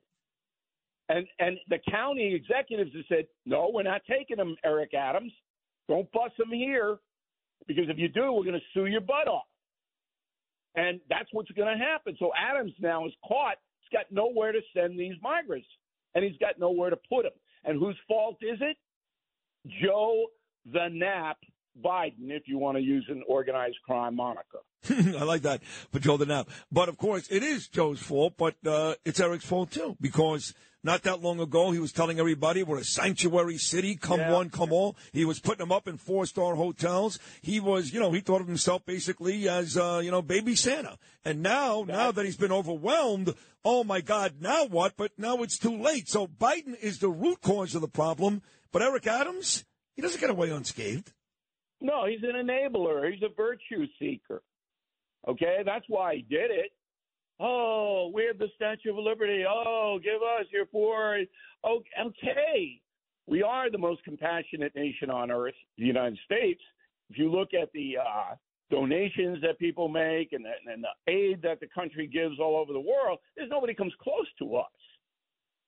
And 1.10 1.26
and 1.40 1.58
the 1.70 1.80
county 1.90 2.36
executives 2.36 2.92
have 2.94 3.06
said, 3.08 3.28
no, 3.46 3.72
we're 3.74 3.84
not 3.84 4.02
taking 4.10 4.36
them, 4.36 4.58
Eric 4.66 4.94
Adams. 4.94 5.32
Don't 5.88 6.12
bust 6.12 6.36
them 6.38 6.52
here, 6.52 6.98
because 7.66 7.86
if 7.88 7.98
you 7.98 8.10
do, 8.10 8.34
we're 8.34 8.44
going 8.44 8.60
to 8.60 8.66
sue 8.74 8.88
your 8.88 9.00
butt 9.00 9.30
off. 9.30 9.48
And 10.76 11.00
that's 11.10 11.30
what's 11.32 11.50
going 11.52 11.76
to 11.76 11.84
happen. 11.84 12.18
So 12.20 12.32
Adams 12.38 12.74
now 12.80 13.06
is 13.06 13.14
caught. 13.26 13.56
Got 13.92 14.06
nowhere 14.12 14.52
to 14.52 14.60
send 14.76 15.00
these 15.00 15.16
migrants, 15.22 15.68
and 16.16 16.24
he's 16.24 16.38
got 16.38 16.60
nowhere 16.60 16.90
to 16.90 16.98
put 17.10 17.24
them. 17.24 17.34
And 17.64 17.80
whose 17.80 17.98
fault 18.08 18.38
is 18.42 18.60
it? 18.62 18.78
Joe 19.84 20.28
the 20.66 20.90
Nap 20.92 21.38
Biden, 21.84 22.30
if 22.30 22.44
you 22.48 22.58
want 22.58 22.78
to 22.78 22.84
use 22.84 23.06
an 23.10 23.24
organized 23.28 23.78
crime 23.86 24.16
moniker. 24.16 24.60
I 24.90 25.24
like 25.24 25.44
that 25.44 25.64
for 25.64 26.00
Joe 26.00 26.18
the 26.18 26.26
Nap. 26.26 26.50
But 26.72 26.90
of 26.90 26.98
course, 26.98 27.28
it 27.30 27.44
is 27.44 27.68
Joe's 27.68 28.00
fault, 28.00 28.34
but 28.38 28.56
uh, 28.66 28.96
it's 29.06 29.20
Eric's 29.20 29.46
fault 29.46 29.72
too, 29.72 29.96
because 30.00 30.54
not 30.88 31.04
that 31.04 31.22
long 31.22 31.40
ago 31.40 31.72
he 31.72 31.80
was 31.80 31.92
telling 31.92 32.20
everybody 32.20 32.64
we're 32.64 32.80
a 32.80 32.84
sanctuary 32.84 33.58
city, 33.58 33.96
come 33.96 34.20
Yeah. 34.22 34.32
one, 34.34 34.50
come 34.50 34.72
all. 34.72 34.96
He 35.14 35.26
was 35.26 35.40
putting 35.40 35.60
them 35.60 35.72
up 35.72 35.88
in 35.88 35.98
four 35.98 36.26
star 36.26 36.56
hotels. 36.56 37.20
He 37.42 37.60
was, 37.60 37.94
you 37.94 38.00
know, 38.00 38.12
he 38.12 38.22
thought 38.22 38.42
of 38.42 38.48
himself 38.48 38.86
basically 38.86 39.48
as, 39.48 39.78
uh, 39.78 40.02
you 40.04 40.10
know, 40.10 40.22
baby 40.24 40.56
Santa. 40.56 40.98
And 41.24 41.44
now, 41.44 41.84
now 41.86 42.12
that 42.12 42.26
he's 42.26 42.38
been 42.38 42.52
overwhelmed, 42.52 43.36
oh 43.66 43.84
my 43.84 44.02
God, 44.02 44.36
now 44.40 44.66
what? 44.66 44.94
But 44.98 45.12
now 45.18 45.44
it's 45.44 45.60
too 45.60 45.78
late. 45.78 46.08
So 46.08 46.26
Biden 46.26 46.80
is 46.80 47.00
the 47.00 47.10
root 47.10 47.42
cause 47.42 47.76
of 47.76 47.82
the 47.82 47.88
problem, 47.88 48.42
but 48.72 48.82
Eric 48.82 49.06
Adams, 49.08 49.66
he 49.96 50.02
doesn't 50.02 50.22
get 50.22 50.30
away 50.30 50.50
unscathed. 50.50 51.12
No, 51.82 52.06
he's 52.08 52.24
an 52.24 52.36
enabler. 52.48 53.12
He's 53.12 53.22
a 53.22 53.30
virtue 53.36 53.86
seeker. 54.00 54.42
Okay, 55.28 55.58
that's 55.66 55.86
why 55.90 56.16
he 56.16 56.22
did 56.22 56.50
it. 56.50 56.72
Oh, 57.40 58.12
we 58.14 58.26
have 58.26 58.40
the 58.40 58.48
Statue 58.56 58.92
of 58.92 58.98
Liberty. 58.98 59.44
Oh, 59.48 60.00
give 60.04 60.22
us 60.22 60.46
your 60.52 60.66
poor. 60.66 61.20
Oh, 61.64 61.82
okay. 62.00 62.82
We 63.28 63.44
are 63.44 63.70
the 63.70 63.78
most 63.78 64.04
compassionate 64.04 64.74
nation 64.76 65.10
on 65.10 65.30
earth, 65.30 65.54
the 65.78 65.86
United 65.86 66.18
States. 66.26 66.62
If 67.10 67.18
you 67.18 67.32
look 67.32 67.50
at 67.54 67.72
the 67.74 67.98
uh, 67.98 68.36
donations 68.72 69.40
that 69.42 69.60
people 69.60 69.88
make 69.88 70.34
and 70.34 70.46
the, 70.46 70.72
and 70.72 70.84
the 70.84 71.12
aid 71.12 71.42
that 71.44 71.60
the 71.60 71.68
country 71.68 72.08
gives 72.08 72.40
all 72.40 72.56
over 72.58 72.74
the 72.74 72.80
world, 72.80 73.20
there's 73.36 73.50
nobody 73.50 73.74
comes 73.74 73.94
close 74.02 74.28
to 74.40 74.56
us. 74.56 74.66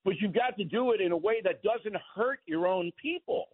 But 0.06 0.16
you've 0.20 0.34
got 0.34 0.58
to 0.58 0.64
do 0.64 0.94
it 0.94 1.02
in 1.02 1.12
a 1.12 1.18
way 1.18 1.42
that 1.44 1.62
doesn't 1.62 1.96
hurt 2.16 2.40
your 2.46 2.66
own 2.66 2.92
people. 3.02 3.46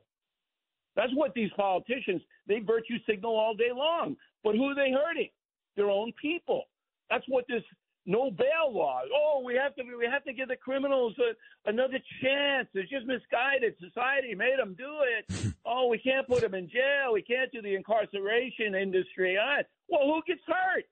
That's 0.95 1.11
what 1.13 1.33
these 1.33 1.49
politicians, 1.57 2.21
they 2.47 2.59
virtue 2.59 2.97
signal 3.07 3.35
all 3.35 3.55
day 3.55 3.71
long. 3.75 4.15
But 4.43 4.55
who 4.55 4.69
are 4.69 4.75
they 4.75 4.91
hurting? 4.91 5.29
Their 5.75 5.89
own 5.89 6.13
people. 6.21 6.65
That's 7.09 7.25
what 7.27 7.45
this 7.49 7.63
no 8.05 8.29
bail 8.29 8.71
laws. 8.71 9.07
Oh, 9.13 9.41
we 9.43 9.55
have 9.55 9.75
to 9.75 9.83
we 9.97 10.05
have 10.05 10.23
to 10.25 10.33
give 10.33 10.47
the 10.47 10.55
criminals 10.55 11.15
a, 11.19 11.69
another 11.69 11.99
chance. 12.21 12.67
It's 12.73 12.89
just 12.89 13.05
misguided. 13.05 13.75
Society 13.79 14.35
made 14.35 14.59
them 14.59 14.75
do 14.77 14.97
it. 15.17 15.53
oh, 15.65 15.87
we 15.87 15.97
can't 15.97 16.27
put 16.27 16.41
them 16.41 16.53
in 16.53 16.69
jail. 16.69 17.13
We 17.13 17.21
can't 17.21 17.51
do 17.51 17.61
the 17.61 17.75
incarceration 17.75 18.75
industry. 18.75 19.37
Uh, 19.37 19.63
well, 19.89 20.05
who 20.05 20.21
gets 20.27 20.41
hurt? 20.47 20.85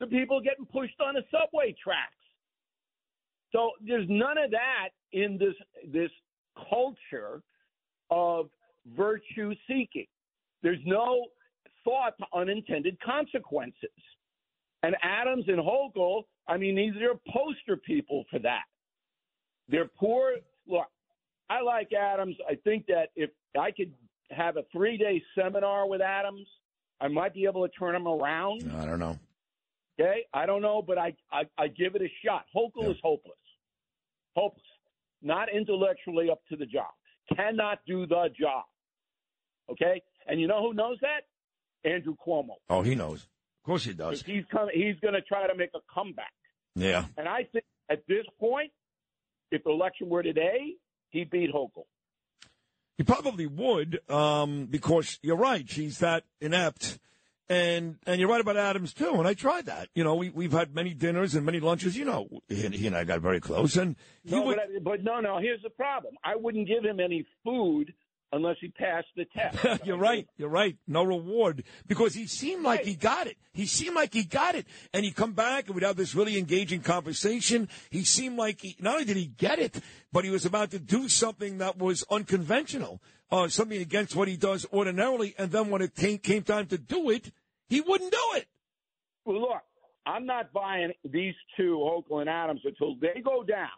The 0.00 0.06
people 0.06 0.40
getting 0.40 0.66
pushed 0.66 1.00
on 1.00 1.14
the 1.14 1.24
subway 1.30 1.74
tracks. 1.82 2.12
So 3.52 3.70
there's 3.84 4.06
none 4.08 4.36
of 4.38 4.50
that 4.50 4.90
in 5.12 5.38
this 5.38 5.54
this 5.92 6.10
culture 6.70 7.42
of 8.10 8.50
virtue 8.96 9.54
seeking. 9.66 10.06
There's 10.62 10.80
no 10.84 11.26
thought 11.84 12.14
to 12.18 12.26
unintended 12.38 12.98
consequences. 13.00 13.90
And 14.82 14.96
Adams 15.02 15.44
and 15.48 15.58
Hochul, 15.58 16.22
I 16.46 16.56
mean, 16.56 16.76
these 16.76 16.94
are 17.02 17.14
poster 17.32 17.76
people 17.76 18.24
for 18.30 18.38
that. 18.40 18.62
They're 19.68 19.90
poor. 19.98 20.34
Look, 20.66 20.86
I 21.50 21.60
like 21.62 21.92
Adams. 21.92 22.36
I 22.48 22.54
think 22.56 22.86
that 22.86 23.08
if 23.16 23.30
I 23.58 23.70
could 23.70 23.92
have 24.30 24.56
a 24.56 24.62
three 24.72 24.96
day 24.96 25.22
seminar 25.34 25.88
with 25.88 26.00
Adams, 26.00 26.46
I 27.00 27.08
might 27.08 27.34
be 27.34 27.44
able 27.44 27.66
to 27.66 27.74
turn 27.74 27.94
him 27.94 28.06
around. 28.06 28.70
I 28.78 28.86
don't 28.86 28.98
know. 28.98 29.18
Okay, 30.00 30.24
I 30.32 30.46
don't 30.46 30.62
know, 30.62 30.80
but 30.80 30.96
I 30.96 31.12
I, 31.32 31.42
I 31.58 31.68
give 31.68 31.96
it 31.96 32.02
a 32.02 32.08
shot. 32.24 32.44
Hochul 32.54 32.84
Yeah. 32.84 32.90
is 32.90 32.96
hopeless, 33.02 33.36
hopeless, 34.36 34.64
not 35.22 35.48
intellectually 35.52 36.30
up 36.30 36.40
to 36.50 36.56
the 36.56 36.66
job, 36.66 36.92
cannot 37.34 37.80
do 37.86 38.06
the 38.06 38.28
job. 38.38 38.64
Okay, 39.70 40.00
and 40.28 40.40
you 40.40 40.46
know 40.46 40.62
who 40.62 40.72
knows 40.72 40.98
that? 41.00 41.22
Andrew 41.88 42.14
Cuomo. 42.24 42.54
Oh, 42.70 42.82
he 42.82 42.94
knows. 42.94 43.26
Of 43.68 43.72
course 43.72 43.84
he 43.84 43.92
does. 43.92 44.22
He's 44.22 44.44
coming. 44.50 44.70
He's 44.74 44.98
going 45.02 45.12
to 45.12 45.20
try 45.20 45.46
to 45.46 45.54
make 45.54 45.68
a 45.74 45.80
comeback, 45.92 46.32
Yeah. 46.74 47.04
and 47.18 47.28
I 47.28 47.44
think 47.52 47.66
at 47.90 48.02
this 48.08 48.24
point, 48.40 48.72
if 49.50 49.62
the 49.62 49.68
election 49.68 50.08
were 50.08 50.22
today, 50.22 50.76
he 51.10 51.24
beat 51.24 51.52
Hochul. 51.52 51.84
He 52.96 53.04
probably 53.04 53.44
would, 53.46 54.00
um, 54.10 54.64
because 54.70 55.18
you're 55.20 55.36
right. 55.36 55.68
She's 55.68 55.98
that 55.98 56.24
inept. 56.40 56.98
And 57.50 57.96
and 58.06 58.18
you're 58.20 58.28
right 58.30 58.40
about 58.40 58.56
Adams 58.56 58.94
too. 58.94 59.14
And 59.16 59.28
I 59.28 59.34
tried 59.34 59.66
that. 59.66 59.88
You 59.94 60.02
know, 60.02 60.14
we 60.14 60.30
we've 60.30 60.52
had 60.52 60.74
many 60.74 60.94
dinners 60.94 61.34
and 61.34 61.44
many 61.44 61.60
lunches. 61.60 61.94
You 61.94 62.06
know, 62.06 62.28
he, 62.48 62.68
he 62.68 62.86
and 62.86 62.96
I 62.96 63.04
got 63.04 63.20
very 63.20 63.40
close. 63.40 63.76
And 63.76 63.96
he 64.24 64.30
No, 64.34 64.44
would. 64.44 64.56
but, 64.56 64.64
I- 64.64 64.78
but 64.82 65.04
no, 65.04 65.20
no. 65.20 65.38
Here's 65.40 65.62
the 65.62 65.70
problem. 65.70 66.14
I 66.24 66.36
wouldn't 66.36 66.66
give 66.68 66.84
him 66.84 67.00
any 67.00 67.26
food 67.44 67.92
unless 68.32 68.56
he 68.60 68.68
passed 68.68 69.06
the 69.16 69.24
test. 69.24 69.84
you're 69.84 69.98
right. 69.98 70.26
You're 70.36 70.48
right. 70.48 70.76
No 70.86 71.04
reward 71.04 71.64
because 71.86 72.14
he 72.14 72.26
seemed 72.26 72.62
like 72.62 72.84
he 72.84 72.94
got 72.94 73.26
it. 73.26 73.36
He 73.52 73.66
seemed 73.66 73.96
like 73.96 74.12
he 74.12 74.24
got 74.24 74.54
it, 74.54 74.66
and 74.92 75.04
he'd 75.04 75.16
come 75.16 75.32
back 75.32 75.66
and 75.66 75.74
we'd 75.74 75.84
have 75.84 75.96
this 75.96 76.14
really 76.14 76.38
engaging 76.38 76.80
conversation. 76.80 77.68
He 77.90 78.04
seemed 78.04 78.36
like 78.36 78.60
he 78.60 78.76
not 78.80 78.94
only 78.94 79.06
did 79.06 79.16
he 79.16 79.26
get 79.26 79.58
it, 79.58 79.80
but 80.12 80.24
he 80.24 80.30
was 80.30 80.44
about 80.44 80.70
to 80.72 80.78
do 80.78 81.08
something 81.08 81.58
that 81.58 81.78
was 81.78 82.04
unconventional, 82.10 83.00
uh, 83.30 83.48
something 83.48 83.80
against 83.80 84.14
what 84.14 84.28
he 84.28 84.36
does 84.36 84.66
ordinarily. 84.72 85.34
And 85.38 85.50
then 85.50 85.70
when 85.70 85.82
it 85.82 85.94
came, 85.94 86.18
came 86.18 86.42
time 86.42 86.66
to 86.66 86.78
do 86.78 87.10
it, 87.10 87.32
he 87.68 87.80
wouldn't 87.80 88.12
do 88.12 88.18
it. 88.36 88.46
Well, 89.24 89.40
look, 89.40 89.62
I'm 90.06 90.24
not 90.24 90.52
buying 90.52 90.92
these 91.04 91.34
two, 91.56 91.78
Hochul 91.78 92.20
and 92.20 92.30
Adams, 92.30 92.60
until 92.64 92.94
they 93.00 93.20
go 93.20 93.42
down 93.42 93.68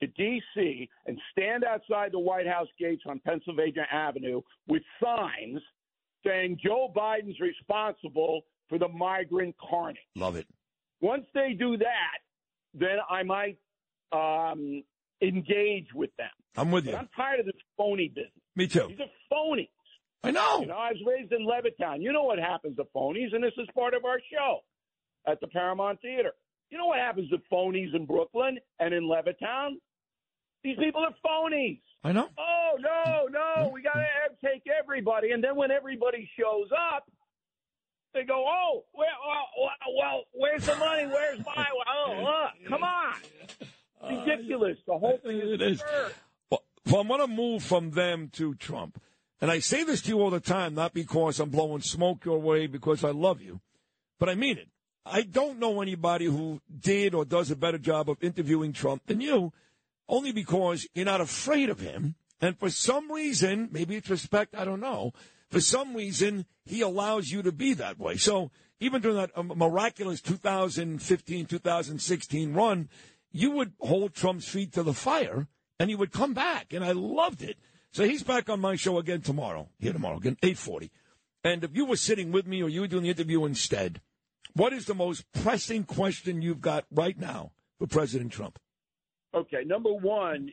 to 0.00 0.06
D.C. 0.08 0.88
and 1.06 1.18
stand 1.32 1.64
outside 1.64 2.12
the 2.12 2.18
White 2.18 2.46
House 2.46 2.68
gates 2.78 3.02
on 3.06 3.20
Pennsylvania 3.20 3.86
Avenue 3.90 4.40
with 4.68 4.82
signs 5.02 5.60
saying 6.26 6.58
Joe 6.64 6.92
Biden's 6.94 7.38
responsible 7.40 8.42
for 8.68 8.78
the 8.78 8.88
migrant 8.88 9.54
carnage. 9.58 9.98
Love 10.16 10.36
it. 10.36 10.46
Once 11.00 11.26
they 11.34 11.52
do 11.58 11.76
that, 11.76 12.18
then 12.72 12.96
I 13.10 13.22
might 13.22 13.58
um, 14.12 14.82
engage 15.20 15.88
with 15.94 16.10
them. 16.16 16.30
I'm 16.56 16.70
with 16.70 16.84
But 16.86 16.90
you. 16.92 16.96
I'm 16.96 17.08
tired 17.16 17.40
of 17.40 17.46
this 17.46 17.54
phony 17.76 18.08
business. 18.08 18.30
Me 18.56 18.66
too. 18.66 18.86
These 18.88 19.00
are 19.00 19.06
phonies. 19.32 19.68
I 20.22 20.30
know. 20.30 20.60
You 20.60 20.66
know, 20.66 20.76
I 20.76 20.92
was 20.92 21.00
raised 21.06 21.32
in 21.32 21.46
Levittown. 21.46 22.00
You 22.00 22.12
know 22.12 22.22
what 22.24 22.38
happens 22.38 22.76
to 22.76 22.84
phonies, 22.96 23.34
and 23.34 23.44
this 23.44 23.52
is 23.58 23.68
part 23.74 23.92
of 23.92 24.04
our 24.06 24.18
show 24.32 24.60
at 25.26 25.40
the 25.40 25.46
Paramount 25.48 26.00
Theater. 26.00 26.32
You 26.74 26.80
know 26.80 26.86
what 26.86 26.98
happens 26.98 27.30
to 27.30 27.38
phonies 27.52 27.94
in 27.94 28.04
Brooklyn 28.04 28.58
and 28.80 28.92
in 28.92 29.04
Levittown? 29.04 29.74
These 30.64 30.76
people 30.76 31.02
are 31.04 31.14
phonies. 31.24 31.78
I 32.02 32.10
know. 32.10 32.28
Oh 32.36 32.72
no, 32.80 33.28
no, 33.30 33.70
we 33.72 33.80
got 33.80 33.92
to 33.92 34.02
take 34.44 34.64
everybody, 34.66 35.30
and 35.30 35.42
then 35.42 35.54
when 35.54 35.70
everybody 35.70 36.28
shows 36.36 36.66
up, 36.92 37.04
they 38.12 38.24
go, 38.24 38.44
"Oh, 38.44 38.86
well, 38.92 39.06
well, 39.56 39.70
well 39.96 40.22
where's 40.32 40.66
the 40.66 40.74
money? 40.74 41.06
Where's 41.06 41.38
my? 41.46 41.64
Oh, 41.86 42.48
look, 42.58 42.68
come 42.68 42.82
on, 42.82 43.14
uh, 44.02 44.08
ridiculous. 44.08 44.76
The 44.84 44.98
whole 44.98 45.20
thing 45.24 45.36
is 45.36 45.52
It 45.52 45.62
is. 45.62 45.80
absurd. 45.80 46.14
Well, 46.50 46.64
well, 46.86 47.00
I'm 47.02 47.06
going 47.06 47.20
to 47.20 47.28
move 47.28 47.62
from 47.62 47.92
them 47.92 48.30
to 48.32 48.56
Trump. 48.56 49.00
And 49.40 49.48
I 49.48 49.60
say 49.60 49.84
this 49.84 50.02
to 50.02 50.08
you 50.08 50.20
all 50.20 50.30
the 50.30 50.40
time, 50.40 50.74
not 50.74 50.92
because 50.92 51.38
I'm 51.38 51.50
blowing 51.50 51.82
smoke 51.82 52.24
your 52.24 52.40
way, 52.40 52.66
because 52.66 53.04
I 53.04 53.12
love 53.12 53.40
you, 53.40 53.60
but 54.18 54.28
I 54.28 54.34
mean 54.34 54.58
it. 54.58 54.70
I 55.06 55.22
don't 55.22 55.58
know 55.58 55.82
anybody 55.82 56.24
who 56.26 56.60
did 56.80 57.14
or 57.14 57.24
does 57.24 57.50
a 57.50 57.56
better 57.56 57.78
job 57.78 58.08
of 58.08 58.22
interviewing 58.22 58.72
Trump 58.72 59.06
than 59.06 59.20
you, 59.20 59.52
only 60.08 60.32
because 60.32 60.86
you're 60.94 61.04
not 61.04 61.20
afraid 61.20 61.68
of 61.68 61.80
him. 61.80 62.14
And 62.40 62.58
for 62.58 62.70
some 62.70 63.12
reason, 63.12 63.68
maybe 63.70 63.96
it's 63.96 64.10
respect, 64.10 64.54
I 64.56 64.64
don't 64.64 64.80
know. 64.80 65.12
For 65.50 65.60
some 65.60 65.94
reason, 65.94 66.46
he 66.64 66.80
allows 66.80 67.30
you 67.30 67.42
to 67.42 67.52
be 67.52 67.74
that 67.74 67.98
way. 67.98 68.16
So 68.16 68.50
even 68.80 69.02
during 69.02 69.18
that 69.18 69.30
um, 69.36 69.52
miraculous 69.54 70.20
2015, 70.20 71.46
2016 71.46 72.54
run, 72.54 72.88
you 73.30 73.50
would 73.52 73.72
hold 73.80 74.14
Trump's 74.14 74.48
feet 74.48 74.72
to 74.72 74.82
the 74.82 74.94
fire 74.94 75.46
and 75.78 75.90
he 75.90 75.96
would 75.96 76.12
come 76.12 76.34
back. 76.34 76.72
And 76.72 76.84
I 76.84 76.92
loved 76.92 77.42
it. 77.42 77.58
So 77.92 78.04
he's 78.04 78.22
back 78.22 78.48
on 78.48 78.60
my 78.60 78.74
show 78.76 78.98
again 78.98 79.20
tomorrow. 79.20 79.68
Here 79.78 79.92
tomorrow 79.92 80.16
again, 80.16 80.36
840. 80.42 80.90
And 81.44 81.62
if 81.62 81.76
you 81.76 81.84
were 81.84 81.96
sitting 81.96 82.32
with 82.32 82.46
me 82.46 82.62
or 82.62 82.68
you 82.68 82.80
were 82.80 82.88
doing 82.88 83.04
the 83.04 83.10
interview 83.10 83.44
instead, 83.44 84.00
what 84.54 84.72
is 84.72 84.84
the 84.86 84.94
most 84.94 85.24
pressing 85.32 85.84
question 85.84 86.42
you've 86.42 86.60
got 86.60 86.84
right 86.90 87.18
now 87.18 87.52
for 87.78 87.86
President 87.86 88.32
Trump? 88.32 88.58
Okay, 89.34 89.64
number 89.64 89.92
one, 89.92 90.50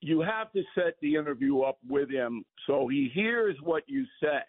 you 0.00 0.20
have 0.20 0.52
to 0.52 0.62
set 0.74 0.94
the 1.00 1.14
interview 1.14 1.60
up 1.60 1.78
with 1.88 2.10
him 2.10 2.44
so 2.66 2.88
he 2.88 3.10
hears 3.12 3.56
what 3.62 3.84
you 3.86 4.04
say. 4.22 4.40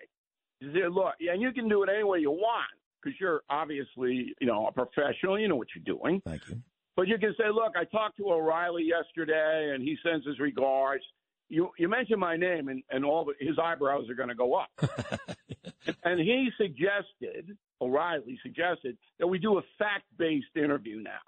You 0.60 0.73
say, 0.73 0.88
look, 0.89 1.13
and 1.19 1.41
you 1.41 1.52
can 1.52 1.69
do 1.69 1.84
it 1.84 1.89
any 1.93 2.04
way 2.04 2.19
you 2.19 2.32
want 2.32 2.69
because 3.02 3.19
you're 3.19 3.41
obviously, 3.49 4.34
you 4.39 4.47
know, 4.47 4.67
a 4.67 4.71
professional. 4.71 5.39
You 5.39 5.47
know 5.47 5.56
what 5.56 5.67
you're 5.75 5.97
doing. 5.97 6.21
Thank 6.25 6.47
you. 6.49 6.62
But 6.95 7.08
you 7.08 7.17
can 7.17 7.34
say, 7.38 7.45
look, 7.49 7.73
I 7.78 7.86
talked 7.86 8.17
to 8.17 8.30
O'Reilly 8.30 8.84
yesterday, 8.84 9.71
and 9.73 9.82
he 9.82 9.97
sends 10.04 10.25
his 10.25 10.38
regards. 10.39 11.04
You 11.47 11.69
you 11.78 11.88
mentioned 11.88 12.19
my 12.19 12.36
name, 12.36 12.67
and, 12.67 12.84
and 12.91 13.06
all 13.06 13.25
the, 13.25 13.34
his 13.39 13.58
eyebrows 13.58 14.10
are 14.10 14.15
going 14.15 14.30
to 14.30 14.36
go 14.36 14.56
up. 14.56 14.69
and 16.04 16.19
he 16.19 16.49
suggested, 16.58 17.58
O'Reilly 17.81 18.39
suggested, 18.43 18.97
that 19.19 19.27
we 19.27 19.39
do 19.39 19.57
a 19.57 19.61
fact 19.77 20.05
based 20.17 20.55
interview 20.55 21.01
now. 21.01 21.19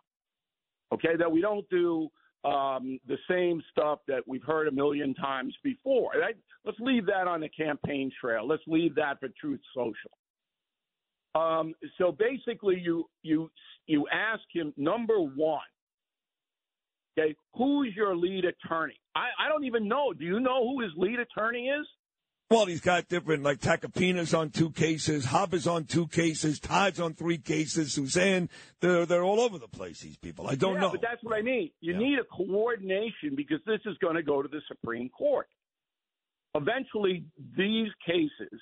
Okay, 0.94 1.16
that 1.18 1.32
we 1.32 1.42
don't 1.42 1.68
do 1.70 2.10
um, 2.44 3.00
the 3.08 3.18
same 3.30 3.62
stuff 3.72 4.00
that 4.08 4.28
we've 4.28 4.44
heard 4.44 4.68
a 4.68 4.72
million 4.72 5.14
times 5.14 5.56
before. 5.64 6.12
Right? 6.20 6.36
Let's 6.66 6.80
leave 6.80 7.06
that 7.06 7.28
on 7.28 7.42
the 7.42 7.50
campaign 7.50 8.12
trail. 8.20 8.48
Let's 8.48 8.64
leave 8.68 8.96
that 8.96 9.20
for 9.20 9.30
Truth 9.40 9.62
Social. 9.74 10.12
Um, 11.34 11.74
so 11.98 12.12
basically, 12.12 12.80
you 12.80 13.06
you 13.24 13.50
you 13.88 14.06
ask 14.12 14.44
him 14.54 14.74
number 14.78 15.20
one. 15.20 15.62
Okay, 17.18 17.36
who's 17.56 17.94
your 17.96 18.16
lead 18.16 18.46
attorney? 18.46 19.00
I, 19.16 19.28
I 19.40 19.50
don't 19.50 19.66
even 19.66 19.88
know. 19.88 20.14
Do 20.14 20.24
you 20.24 20.40
know 20.40 20.64
who 20.68 20.82
his 20.82 20.92
lead 20.96 21.20
attorney 21.20 21.68
is? 21.68 21.86
Well, 22.52 22.66
he's 22.66 22.82
got 22.82 23.08
different, 23.08 23.44
like 23.44 23.62
Tacopina's 23.62 24.34
on 24.34 24.50
two 24.50 24.72
cases, 24.72 25.26
is 25.54 25.68
on 25.68 25.86
two 25.86 26.08
cases, 26.08 26.60
Todd's 26.60 27.00
on 27.00 27.14
three 27.14 27.38
cases, 27.38 27.94
Suzanne, 27.94 28.50
they're, 28.82 29.06
they're 29.06 29.24
all 29.24 29.40
over 29.40 29.58
the 29.58 29.70
place, 29.70 30.02
these 30.02 30.18
people. 30.18 30.48
I 30.48 30.56
don't 30.56 30.74
yeah, 30.74 30.82
know. 30.82 30.90
but 30.92 31.02
that's 31.02 31.24
what 31.24 31.34
I 31.34 31.42
mean. 31.42 31.72
You 31.80 31.94
Yeah. 31.94 32.00
need 32.00 32.20
a 32.20 32.26
coordination 32.26 33.36
because 33.38 33.60
this 33.66 33.80
is 33.86 33.98
going 34.00 34.16
to 34.16 34.22
go 34.22 34.42
to 34.42 34.50
the 34.50 34.60
Supreme 34.68 35.08
Court. 35.08 35.48
Eventually, 36.54 37.24
these 37.56 37.88
cases, 38.06 38.60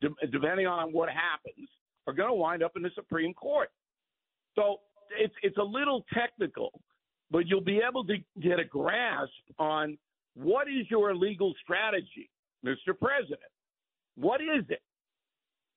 de- 0.00 0.26
depending 0.32 0.66
on 0.66 0.90
what 0.90 1.10
happens, 1.10 1.68
are 2.06 2.14
going 2.14 2.30
to 2.30 2.34
wind 2.34 2.62
up 2.62 2.72
in 2.76 2.82
the 2.82 2.90
Supreme 2.94 3.34
Court. 3.34 3.68
So 4.54 4.78
it's 5.18 5.34
it's 5.42 5.58
a 5.58 5.62
little 5.62 6.06
technical, 6.14 6.70
but 7.30 7.46
you'll 7.46 7.60
be 7.60 7.82
able 7.86 8.04
to 8.06 8.16
get 8.40 8.58
a 8.58 8.64
grasp 8.64 9.30
on 9.58 9.98
what 10.32 10.68
is 10.68 10.90
your 10.90 11.14
legal 11.14 11.52
strategy, 11.62 12.30
Mr. 12.64 12.98
President. 12.98 13.40
What 14.16 14.40
is 14.40 14.64
it? 14.68 14.82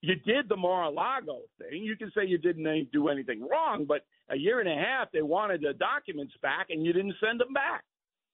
You 0.01 0.15
did 0.15 0.49
the 0.49 0.57
Mar-a-Lago 0.57 1.39
thing. 1.57 1.81
You 1.83 1.95
can 1.95 2.11
say 2.15 2.25
you 2.25 2.37
didn't 2.37 2.91
do 2.91 3.07
anything 3.07 3.47
wrong, 3.49 3.85
but 3.87 4.05
a 4.29 4.35
year 4.35 4.59
and 4.59 4.67
a 4.67 4.75
half 4.75 5.11
they 5.11 5.21
wanted 5.21 5.61
the 5.61 5.73
documents 5.73 6.33
back 6.41 6.67
and 6.69 6.85
you 6.85 6.91
didn't 6.91 7.15
send 7.25 7.39
them 7.39 7.53
back. 7.53 7.83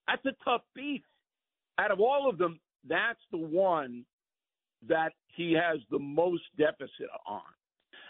That's 0.07 0.25
a 0.25 0.43
tough 0.43 0.61
beef. 0.75 1.03
Out 1.77 1.91
of 1.91 1.99
all 1.99 2.27
of 2.27 2.39
them, 2.39 2.59
that's 2.87 3.19
the 3.31 3.37
one 3.37 4.03
that 4.87 5.13
he 5.27 5.53
has 5.53 5.79
the 5.91 5.99
most 5.99 6.43
deficit 6.57 7.09
on. 7.27 7.41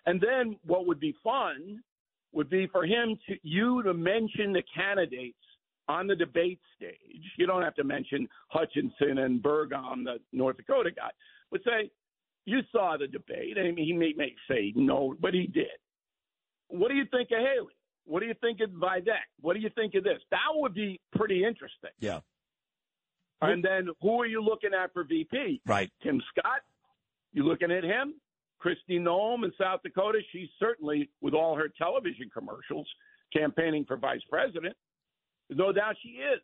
And 0.06 0.22
then 0.22 0.56
what 0.66 0.88
would 0.88 1.00
be 1.00 1.16
fun 1.22 1.84
would 2.32 2.50
be 2.50 2.68
for 2.68 2.86
him 2.86 3.18
to 3.28 3.36
you 3.44 3.84
to 3.84 3.94
mention 3.94 4.54
the 4.54 4.64
candidates 4.74 5.36
on 5.90 6.08
the 6.08 6.16
debate 6.16 6.60
stage. 6.78 7.24
You 7.38 7.46
don't 7.48 7.64
have 7.64 7.76
to 7.76 7.84
mention 7.84 8.30
Hutchinson 8.48 9.18
and 9.18 9.42
Burgum, 9.44 10.06
the 10.06 10.20
North 10.32 10.56
Dakota 10.58 10.92
guy, 10.96 11.10
but 11.52 11.62
say 11.66 11.90
you 12.46 12.60
saw 12.72 12.96
the 12.98 13.08
debate. 13.08 13.58
I 13.60 13.64
mean, 13.72 13.86
he 13.86 13.92
may, 13.94 14.14
may 14.16 14.34
say 14.50 14.72
no, 14.76 15.16
but 15.20 15.34
he 15.34 15.48
did. 15.48 15.68
What 16.70 16.90
do 16.90 16.96
you 16.96 17.06
think 17.12 17.30
of 17.32 17.40
Haley? 17.40 17.74
What 18.06 18.22
do 18.22 18.28
you 18.28 18.36
think 18.40 18.60
of 18.62 18.70
Vivek? 18.70 19.28
What 19.42 19.56
do 19.56 19.60
you 19.60 19.70
think 19.76 19.96
of 19.96 20.04
this? 20.04 20.20
That 20.32 20.40
would 20.54 20.74
be 20.74 21.00
pretty 21.16 21.44
interesting. 21.44 21.92
yeah, 22.00 22.20
And 23.42 23.64
then 23.64 23.90
who 24.02 24.22
are 24.22 24.26
you 24.28 24.42
looking 24.44 24.72
at 24.74 24.94
for 24.94 25.04
VP? 25.04 25.62
right. 25.66 25.90
Tim 26.04 26.22
Scott? 26.30 26.62
You 27.34 27.44
looking 27.44 27.72
at 27.72 27.84
him? 27.84 28.16
Kristi 28.64 29.00
Noem 29.00 29.44
in 29.46 29.52
South 29.60 29.82
Dakota? 29.84 30.20
She's 30.32 30.50
certainly, 30.60 31.10
with 31.22 31.34
all 31.34 31.56
her 31.56 31.70
television 31.78 32.30
commercials, 32.34 32.88
campaigning 33.32 33.86
for 33.86 33.96
vice 33.98 34.22
president. 34.30 34.76
No 35.50 35.72
doubt 35.72 35.96
she 36.04 36.10
is. 36.10 36.42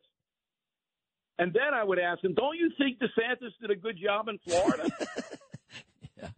And 1.38 1.54
then 1.54 1.74
I 1.74 1.84
would 1.84 2.00
ask 2.00 2.24
him, 2.24 2.34
don't 2.34 2.56
you 2.58 2.72
think 2.78 2.98
DeSantis 3.00 3.52
did 3.62 3.70
a 3.72 3.76
good 3.76 3.98
job 4.02 4.28
in 4.30 4.38
Florida? 4.40 4.90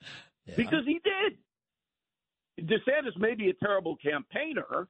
Because 0.56 0.86
he 0.86 1.00
did. 1.04 2.66
DeSantis 2.68 3.18
may 3.18 3.36
be 3.36 3.50
a 3.50 3.54
terrible 3.54 3.98
campaigner, 3.98 4.88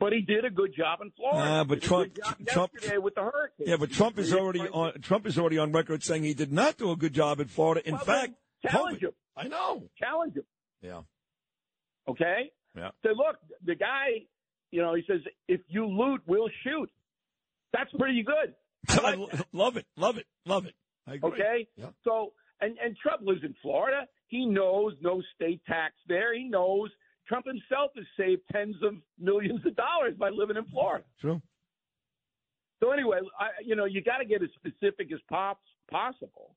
but 0.00 0.12
he 0.14 0.22
did 0.22 0.44
a 0.46 0.50
good 0.50 0.74
job 0.76 1.00
in 1.02 1.12
Florida. 1.16 1.48
Ah, 1.60 1.64
but 1.64 1.82
He 1.82 1.88
did 1.88 1.92
a 1.92 2.20
Trump- 2.20 2.46
Trump- 2.48 3.02
with 3.04 3.14
the 3.14 3.20
hurricane. 3.22 3.66
Yeah, 3.66 3.76
but 3.76 3.92
Trump 3.92 4.18
is 4.18 4.32
already 4.32 4.60
on. 4.60 5.00
Trump 5.02 5.26
is 5.26 5.38
already 5.38 5.58
on 5.58 5.72
record 5.72 6.02
saying 6.02 6.22
he 6.24 6.32
did 6.34 6.52
not 6.52 6.78
do 6.78 6.90
a 6.90 6.96
good 6.96 7.12
job 7.12 7.38
in 7.40 7.48
Florida. 7.48 7.86
In 7.86 7.94
Well, 7.96 8.04
fact, 8.04 8.32
challenge 8.66 8.98
COVID. 9.00 9.02
him. 9.04 9.12
I 9.36 9.48
know. 9.48 9.82
Challenge 9.98 10.34
him. 10.36 10.44
Yeah. 10.80 11.02
Okay. 12.08 12.50
Yeah. 12.74 12.90
Say, 13.04 13.10
look, 13.14 13.36
the 13.64 13.74
guy, 13.74 14.24
you 14.76 14.82
know, 14.82 14.92
he 14.92 15.02
says, 15.08 15.20
if 15.48 15.62
you 15.68 15.86
loot, 15.86 16.20
we'll 16.26 16.50
shoot. 16.62 16.90
That's 17.72 17.90
pretty 17.98 18.22
good. 18.22 18.54
I 19.02 19.14
like 19.14 19.46
love 19.54 19.78
it. 19.78 19.86
Love 19.96 20.18
it. 20.18 20.26
Love 20.44 20.66
it. 20.66 20.74
I 21.06 21.14
agree. 21.14 21.30
Okay. 21.30 21.68
So, 22.04 22.34
and 22.60 22.76
and 22.84 22.94
Trump 22.94 23.22
lives 23.22 23.40
in 23.42 23.54
Florida. 23.62 24.02
He 24.28 24.44
knows 24.44 24.92
no 25.00 25.22
state 25.34 25.62
tax 25.66 25.94
there. 26.08 26.36
He 26.36 26.44
knows 26.44 26.90
Trump 27.26 27.46
himself 27.46 27.92
has 27.96 28.04
saved 28.18 28.42
tens 28.52 28.76
of 28.82 28.96
millions 29.18 29.64
of 29.64 29.74
dollars 29.76 30.12
by 30.18 30.28
living 30.28 30.58
in 30.58 30.66
Florida. 30.66 31.04
True. 31.22 31.40
So 32.82 32.90
anyway, 32.90 33.20
I, 33.40 33.46
you 33.64 33.76
know, 33.76 33.86
you 33.86 34.02
got 34.02 34.18
to 34.18 34.26
get 34.26 34.42
as 34.42 34.50
specific 34.56 35.10
as 35.10 35.20
pops, 35.30 35.64
possible 35.90 36.54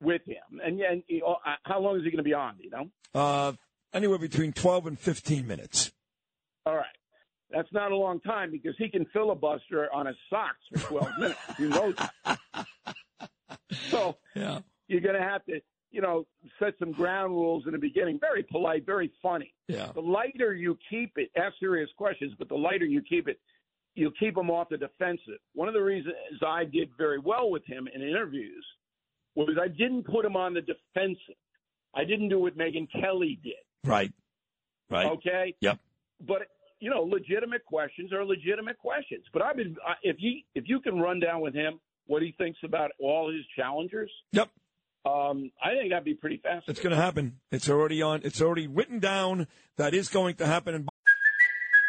with 0.00 0.22
him. 0.26 0.58
And 0.64 0.80
and 0.80 1.02
you 1.06 1.20
know, 1.20 1.36
uh, 1.46 1.56
how 1.64 1.80
long 1.80 1.98
is 1.98 2.02
he 2.02 2.10
going 2.10 2.16
to 2.16 2.22
be 2.22 2.32
on? 2.32 2.54
You 2.60 2.70
know. 2.70 2.88
Uh, 3.14 3.52
anywhere 3.92 4.18
between 4.18 4.54
twelve 4.54 4.86
and 4.86 4.98
fifteen 4.98 5.46
minutes. 5.46 5.92
All 6.64 6.76
right. 6.76 6.86
That's 7.52 7.72
not 7.72 7.92
a 7.92 7.96
long 7.96 8.20
time 8.20 8.50
because 8.50 8.74
he 8.78 8.88
can 8.88 9.04
filibuster 9.12 9.92
on 9.92 10.06
his 10.06 10.16
socks 10.30 10.58
for 10.74 10.78
12 11.00 11.08
minutes. 11.18 11.38
You 11.58 11.68
know 11.68 11.92
that. 11.92 12.38
So 13.90 14.16
Yeah. 14.34 14.60
you're 14.88 15.00
going 15.00 15.14
to 15.14 15.22
have 15.22 15.44
to, 15.46 15.60
you 15.90 16.00
know, 16.00 16.26
set 16.58 16.74
some 16.78 16.92
ground 16.92 17.32
rules 17.32 17.64
in 17.66 17.72
the 17.72 17.78
beginning. 17.78 18.18
Very 18.18 18.42
polite, 18.42 18.86
very 18.86 19.12
funny. 19.22 19.52
Yeah. 19.68 19.90
The 19.94 20.00
lighter 20.00 20.54
you 20.54 20.78
keep 20.88 21.12
it, 21.16 21.30
ask 21.36 21.54
serious 21.60 21.90
questions, 21.96 22.32
but 22.38 22.48
the 22.48 22.54
lighter 22.56 22.84
you 22.86 23.02
keep 23.02 23.28
it, 23.28 23.38
you'll 23.94 24.12
keep 24.18 24.36
him 24.36 24.50
off 24.50 24.68
the 24.70 24.78
defensive. 24.78 25.38
One 25.54 25.68
of 25.68 25.74
the 25.74 25.82
reasons 25.82 26.14
I 26.46 26.64
did 26.64 26.90
very 26.96 27.18
well 27.18 27.50
with 27.50 27.64
him 27.66 27.88
in 27.94 28.00
interviews 28.02 28.64
was 29.34 29.50
I 29.60 29.68
didn't 29.68 30.04
put 30.04 30.24
him 30.24 30.36
on 30.36 30.54
the 30.54 30.62
defensive. 30.62 31.36
I 31.94 32.04
didn't 32.04 32.30
do 32.30 32.38
what 32.38 32.56
Megyn 32.56 32.88
Kelly 32.90 33.38
did. 33.42 33.52
Right. 33.84 34.12
Right. 34.90 35.06
Okay. 35.06 35.54
Yep. 35.60 35.78
But 36.26 36.42
you 36.82 36.90
know, 36.90 37.02
legitimate 37.02 37.64
questions 37.64 38.12
are 38.12 38.24
legitimate 38.24 38.76
questions. 38.78 39.24
But 39.32 39.42
I've 39.42 39.56
been 39.56 39.76
if 40.02 40.16
you 40.18 40.40
if 40.56 40.64
you 40.66 40.80
can 40.80 40.98
run 40.98 41.20
down 41.20 41.40
with 41.40 41.54
him 41.54 41.78
what 42.06 42.22
he 42.22 42.34
thinks 42.36 42.58
about 42.64 42.90
all 42.98 43.32
his 43.32 43.44
challengers, 43.56 44.10
Yep. 44.32 44.48
um, 45.06 45.52
I 45.62 45.70
think 45.70 45.90
that'd 45.90 46.04
be 46.04 46.14
pretty 46.14 46.38
fascinating. 46.38 46.64
It's 46.72 46.80
going 46.80 46.90
to 46.94 47.00
happen. 47.00 47.38
It's 47.52 47.70
already 47.70 48.02
on. 48.02 48.22
It's 48.24 48.42
already 48.42 48.66
written 48.66 48.98
down 48.98 49.46
that 49.76 49.94
is 49.94 50.08
going 50.08 50.34
to 50.36 50.46
happen. 50.46 50.74
And 50.74 50.88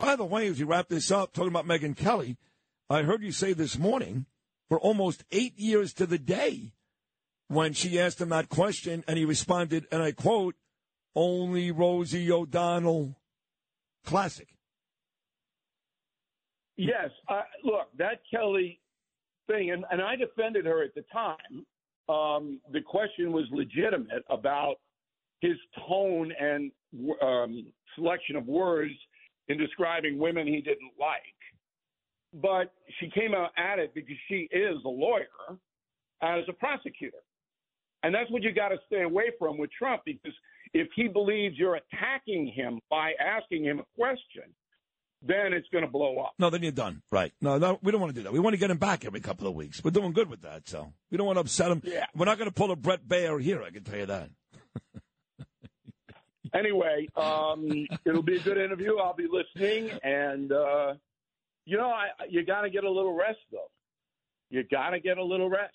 By 0.00 0.16
the 0.16 0.24
way, 0.24 0.48
as 0.48 0.58
you 0.58 0.64
wrap 0.64 0.88
this 0.88 1.10
up, 1.10 1.34
talking 1.34 1.50
about 1.50 1.66
Megyn 1.66 1.94
Kelly, 1.94 2.38
I 2.88 3.02
heard 3.02 3.22
you 3.22 3.32
say 3.32 3.52
this 3.52 3.78
morning, 3.78 4.24
for 4.66 4.80
almost 4.80 5.24
eight 5.30 5.58
years 5.58 5.92
to 5.94 6.06
the 6.06 6.18
day, 6.18 6.72
when 7.48 7.74
she 7.74 8.00
asked 8.00 8.18
him 8.18 8.30
that 8.30 8.48
question, 8.48 9.04
and 9.06 9.18
he 9.18 9.26
responded, 9.26 9.86
and 9.92 10.02
I 10.02 10.12
quote, 10.12 10.56
"Only 11.14 11.70
Rosie 11.70 12.32
O'Donnell." 12.32 13.14
Classic. 14.02 14.48
Yes. 16.76 17.10
Uh, 17.28 17.42
look, 17.62 17.88
that 17.98 18.22
Kelly 18.30 18.80
thing, 19.46 19.70
and, 19.70 19.84
and 19.90 20.00
I 20.00 20.16
defended 20.16 20.64
her 20.64 20.82
at 20.82 20.94
the 20.94 21.04
time. 21.12 21.66
Um, 22.08 22.60
the 22.72 22.80
question 22.80 23.32
was 23.32 23.44
legitimate 23.52 24.24
about 24.30 24.76
his 25.40 25.56
tone 25.86 26.32
and 26.40 26.72
um, 27.20 27.66
selection 27.94 28.36
of 28.36 28.46
words 28.46 28.94
in 29.50 29.58
describing 29.58 30.16
women 30.16 30.46
he 30.46 30.60
didn't 30.60 30.92
like. 30.98 31.20
But 32.32 32.72
she 33.00 33.10
came 33.10 33.34
out 33.34 33.50
at 33.56 33.80
it 33.80 33.92
because 33.94 34.16
she 34.28 34.48
is 34.52 34.76
a 34.84 34.88
lawyer 34.88 35.58
as 36.22 36.44
a 36.48 36.52
prosecutor. 36.52 37.18
And 38.04 38.14
that's 38.14 38.30
what 38.30 38.42
you 38.42 38.52
got 38.54 38.68
to 38.68 38.76
stay 38.86 39.02
away 39.02 39.32
from 39.38 39.58
with 39.58 39.70
Trump 39.76 40.02
because 40.06 40.32
if 40.72 40.88
he 40.94 41.08
believes 41.08 41.58
you're 41.58 41.74
attacking 41.76 42.52
him 42.54 42.80
by 42.88 43.12
asking 43.20 43.64
him 43.64 43.80
a 43.80 43.84
question, 43.96 44.44
then 45.20 45.52
it's 45.52 45.68
going 45.70 45.84
to 45.84 45.90
blow 45.90 46.18
up. 46.18 46.32
No, 46.38 46.48
then 46.48 46.62
you're 46.62 46.72
done. 46.72 47.02
Right. 47.10 47.32
No, 47.40 47.58
no, 47.58 47.78
we 47.82 47.90
don't 47.90 48.00
want 48.00 48.14
to 48.14 48.18
do 48.18 48.22
that. 48.22 48.32
We 48.32 48.38
want 48.38 48.54
to 48.54 48.58
get 48.58 48.70
him 48.70 48.78
back 48.78 49.04
every 49.04 49.20
couple 49.20 49.48
of 49.48 49.54
weeks. 49.54 49.82
We're 49.82 49.90
doing 49.90 50.12
good 50.12 50.30
with 50.30 50.42
that, 50.42 50.68
so 50.68 50.92
we 51.10 51.18
don't 51.18 51.26
want 51.26 51.36
to 51.36 51.40
upset 51.40 51.72
him. 51.72 51.82
Yeah. 51.84 52.06
We're 52.14 52.24
not 52.24 52.38
going 52.38 52.48
to 52.48 52.54
pull 52.54 52.70
a 52.70 52.76
Bret 52.76 53.06
Baier 53.06 53.42
here. 53.42 53.62
I 53.62 53.70
can 53.70 53.82
tell 53.82 53.98
you 53.98 54.06
that. 54.06 54.30
Anyway, 56.54 57.06
um, 57.16 57.86
it'll 58.04 58.22
be 58.22 58.36
a 58.36 58.40
good 58.40 58.58
interview. 58.58 58.96
I'll 58.98 59.14
be 59.14 59.26
listening, 59.30 59.90
and 60.02 60.50
uh, 60.52 60.94
you 61.64 61.76
know, 61.76 61.88
I, 61.90 62.08
you 62.28 62.44
got 62.44 62.62
to 62.62 62.70
get 62.70 62.84
a 62.84 62.90
little 62.90 63.14
rest, 63.14 63.38
though. 63.52 63.70
You 64.50 64.64
got 64.70 64.90
to 64.90 65.00
get 65.00 65.16
a 65.18 65.22
little 65.24 65.48
rest. 65.48 65.74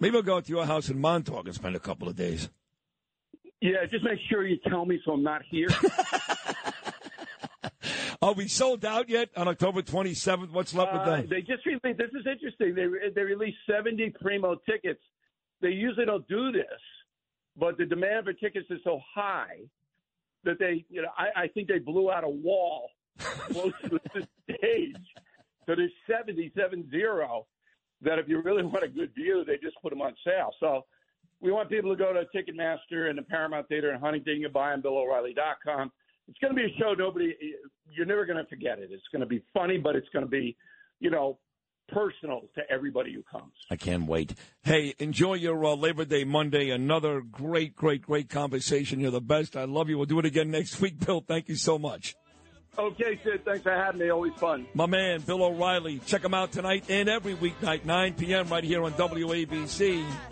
Maybe 0.00 0.16
I'll 0.16 0.22
go 0.22 0.40
to 0.40 0.48
your 0.48 0.66
house 0.66 0.88
in 0.88 0.98
Montauk 1.00 1.46
and 1.46 1.54
spend 1.54 1.76
a 1.76 1.80
couple 1.80 2.08
of 2.08 2.16
days. 2.16 2.50
Yeah, 3.60 3.84
just 3.88 4.02
make 4.02 4.18
sure 4.28 4.44
you 4.44 4.58
tell 4.68 4.84
me 4.84 5.00
so 5.04 5.12
I'm 5.12 5.22
not 5.22 5.42
here. 5.48 5.68
Are 8.20 8.32
we 8.34 8.46
sold 8.48 8.84
out 8.84 9.08
yet 9.08 9.30
on 9.36 9.48
October 9.48 9.82
27th? 9.82 10.50
What's 10.52 10.74
left 10.74 10.92
with 10.92 11.02
Uh, 11.02 11.16
that? 11.16 11.28
they 11.28 11.40
just 11.42 11.64
released. 11.66 11.98
This 11.98 12.10
is 12.12 12.26
interesting. 12.26 12.74
They 12.74 12.86
they 13.14 13.22
released 13.22 13.58
70 13.68 14.10
primo 14.20 14.56
tickets. 14.68 15.00
They 15.60 15.70
usually 15.70 16.06
don't 16.06 16.26
do 16.28 16.52
this, 16.52 16.64
but 17.56 17.78
the 17.78 17.84
demand 17.84 18.24
for 18.24 18.32
tickets 18.32 18.66
is 18.70 18.80
so 18.84 19.00
high 19.14 19.58
that 20.44 20.58
they, 20.58 20.84
you 20.88 21.02
know, 21.02 21.08
I, 21.16 21.42
I 21.42 21.48
think 21.48 21.68
they 21.68 21.78
blew 21.78 22.10
out 22.10 22.24
a 22.24 22.28
wall 22.28 22.90
close 23.18 23.72
to 23.84 24.00
the 24.14 24.26
stage. 24.56 24.96
So 25.66 25.74
there's 25.76 25.92
70, 26.10 26.52
70 26.56 26.88
that 28.02 28.18
if 28.18 28.28
you 28.28 28.40
really 28.42 28.64
want 28.64 28.82
a 28.82 28.88
good 28.88 29.14
view, 29.14 29.44
they 29.46 29.58
just 29.58 29.76
put 29.80 29.90
them 29.90 30.02
on 30.02 30.14
sale. 30.24 30.50
So 30.58 30.84
we 31.40 31.52
want 31.52 31.68
people 31.68 31.90
to 31.90 31.96
go 31.96 32.12
to 32.12 32.24
Ticketmaster 32.34 33.08
and 33.08 33.18
the 33.18 33.22
Paramount 33.22 33.68
Theater 33.68 33.92
in 33.92 34.00
Huntington. 34.00 34.36
You 34.36 34.46
can 34.46 34.52
buy 34.52 34.70
them, 34.70 34.82
BillO'Reilly.com. 34.82 35.92
It's 36.28 36.38
going 36.38 36.54
to 36.54 36.56
be 36.56 36.72
a 36.72 36.78
show 36.78 36.94
nobody, 36.94 37.34
you're 37.90 38.06
never 38.06 38.24
going 38.24 38.42
to 38.42 38.48
forget 38.48 38.78
it. 38.78 38.90
It's 38.92 39.02
going 39.12 39.20
to 39.20 39.26
be 39.26 39.42
funny, 39.52 39.76
but 39.76 39.96
it's 39.96 40.08
going 40.12 40.24
to 40.24 40.30
be, 40.30 40.56
you 41.00 41.10
know, 41.10 41.38
personal 41.88 42.42
to 42.54 42.62
everybody 42.70 43.12
who 43.12 43.22
comes. 43.22 43.52
I 43.70 43.76
can't 43.76 44.06
wait. 44.06 44.34
Hey, 44.62 44.94
enjoy 44.98 45.34
your 45.34 45.64
uh, 45.64 45.74
Labor 45.74 46.04
Day 46.04 46.24
Monday. 46.24 46.70
Another 46.70 47.20
great, 47.20 47.76
great, 47.76 48.02
great 48.02 48.28
conversation. 48.28 49.00
You're 49.00 49.10
the 49.10 49.20
best. 49.20 49.56
I 49.56 49.64
love 49.64 49.88
you. 49.88 49.98
We'll 49.98 50.06
do 50.06 50.18
it 50.18 50.26
again 50.26 50.50
next 50.50 50.80
week, 50.80 51.04
Bill. 51.04 51.20
Thank 51.26 51.48
you 51.48 51.56
so 51.56 51.78
much. 51.78 52.14
Okay, 52.78 53.20
Sid. 53.22 53.44
Thanks 53.44 53.62
for 53.62 53.72
having 53.72 54.00
me. 54.00 54.08
Always 54.10 54.32
fun. 54.34 54.66
My 54.72 54.86
man, 54.86 55.20
Bill 55.20 55.42
O'Reilly. 55.42 55.98
Check 56.06 56.24
him 56.24 56.32
out 56.32 56.52
tonight 56.52 56.84
and 56.88 57.08
every 57.08 57.34
weeknight, 57.34 57.84
9 57.84 58.14
p.m. 58.14 58.48
right 58.48 58.64
here 58.64 58.82
on 58.82 58.92
WABC. 58.92 60.31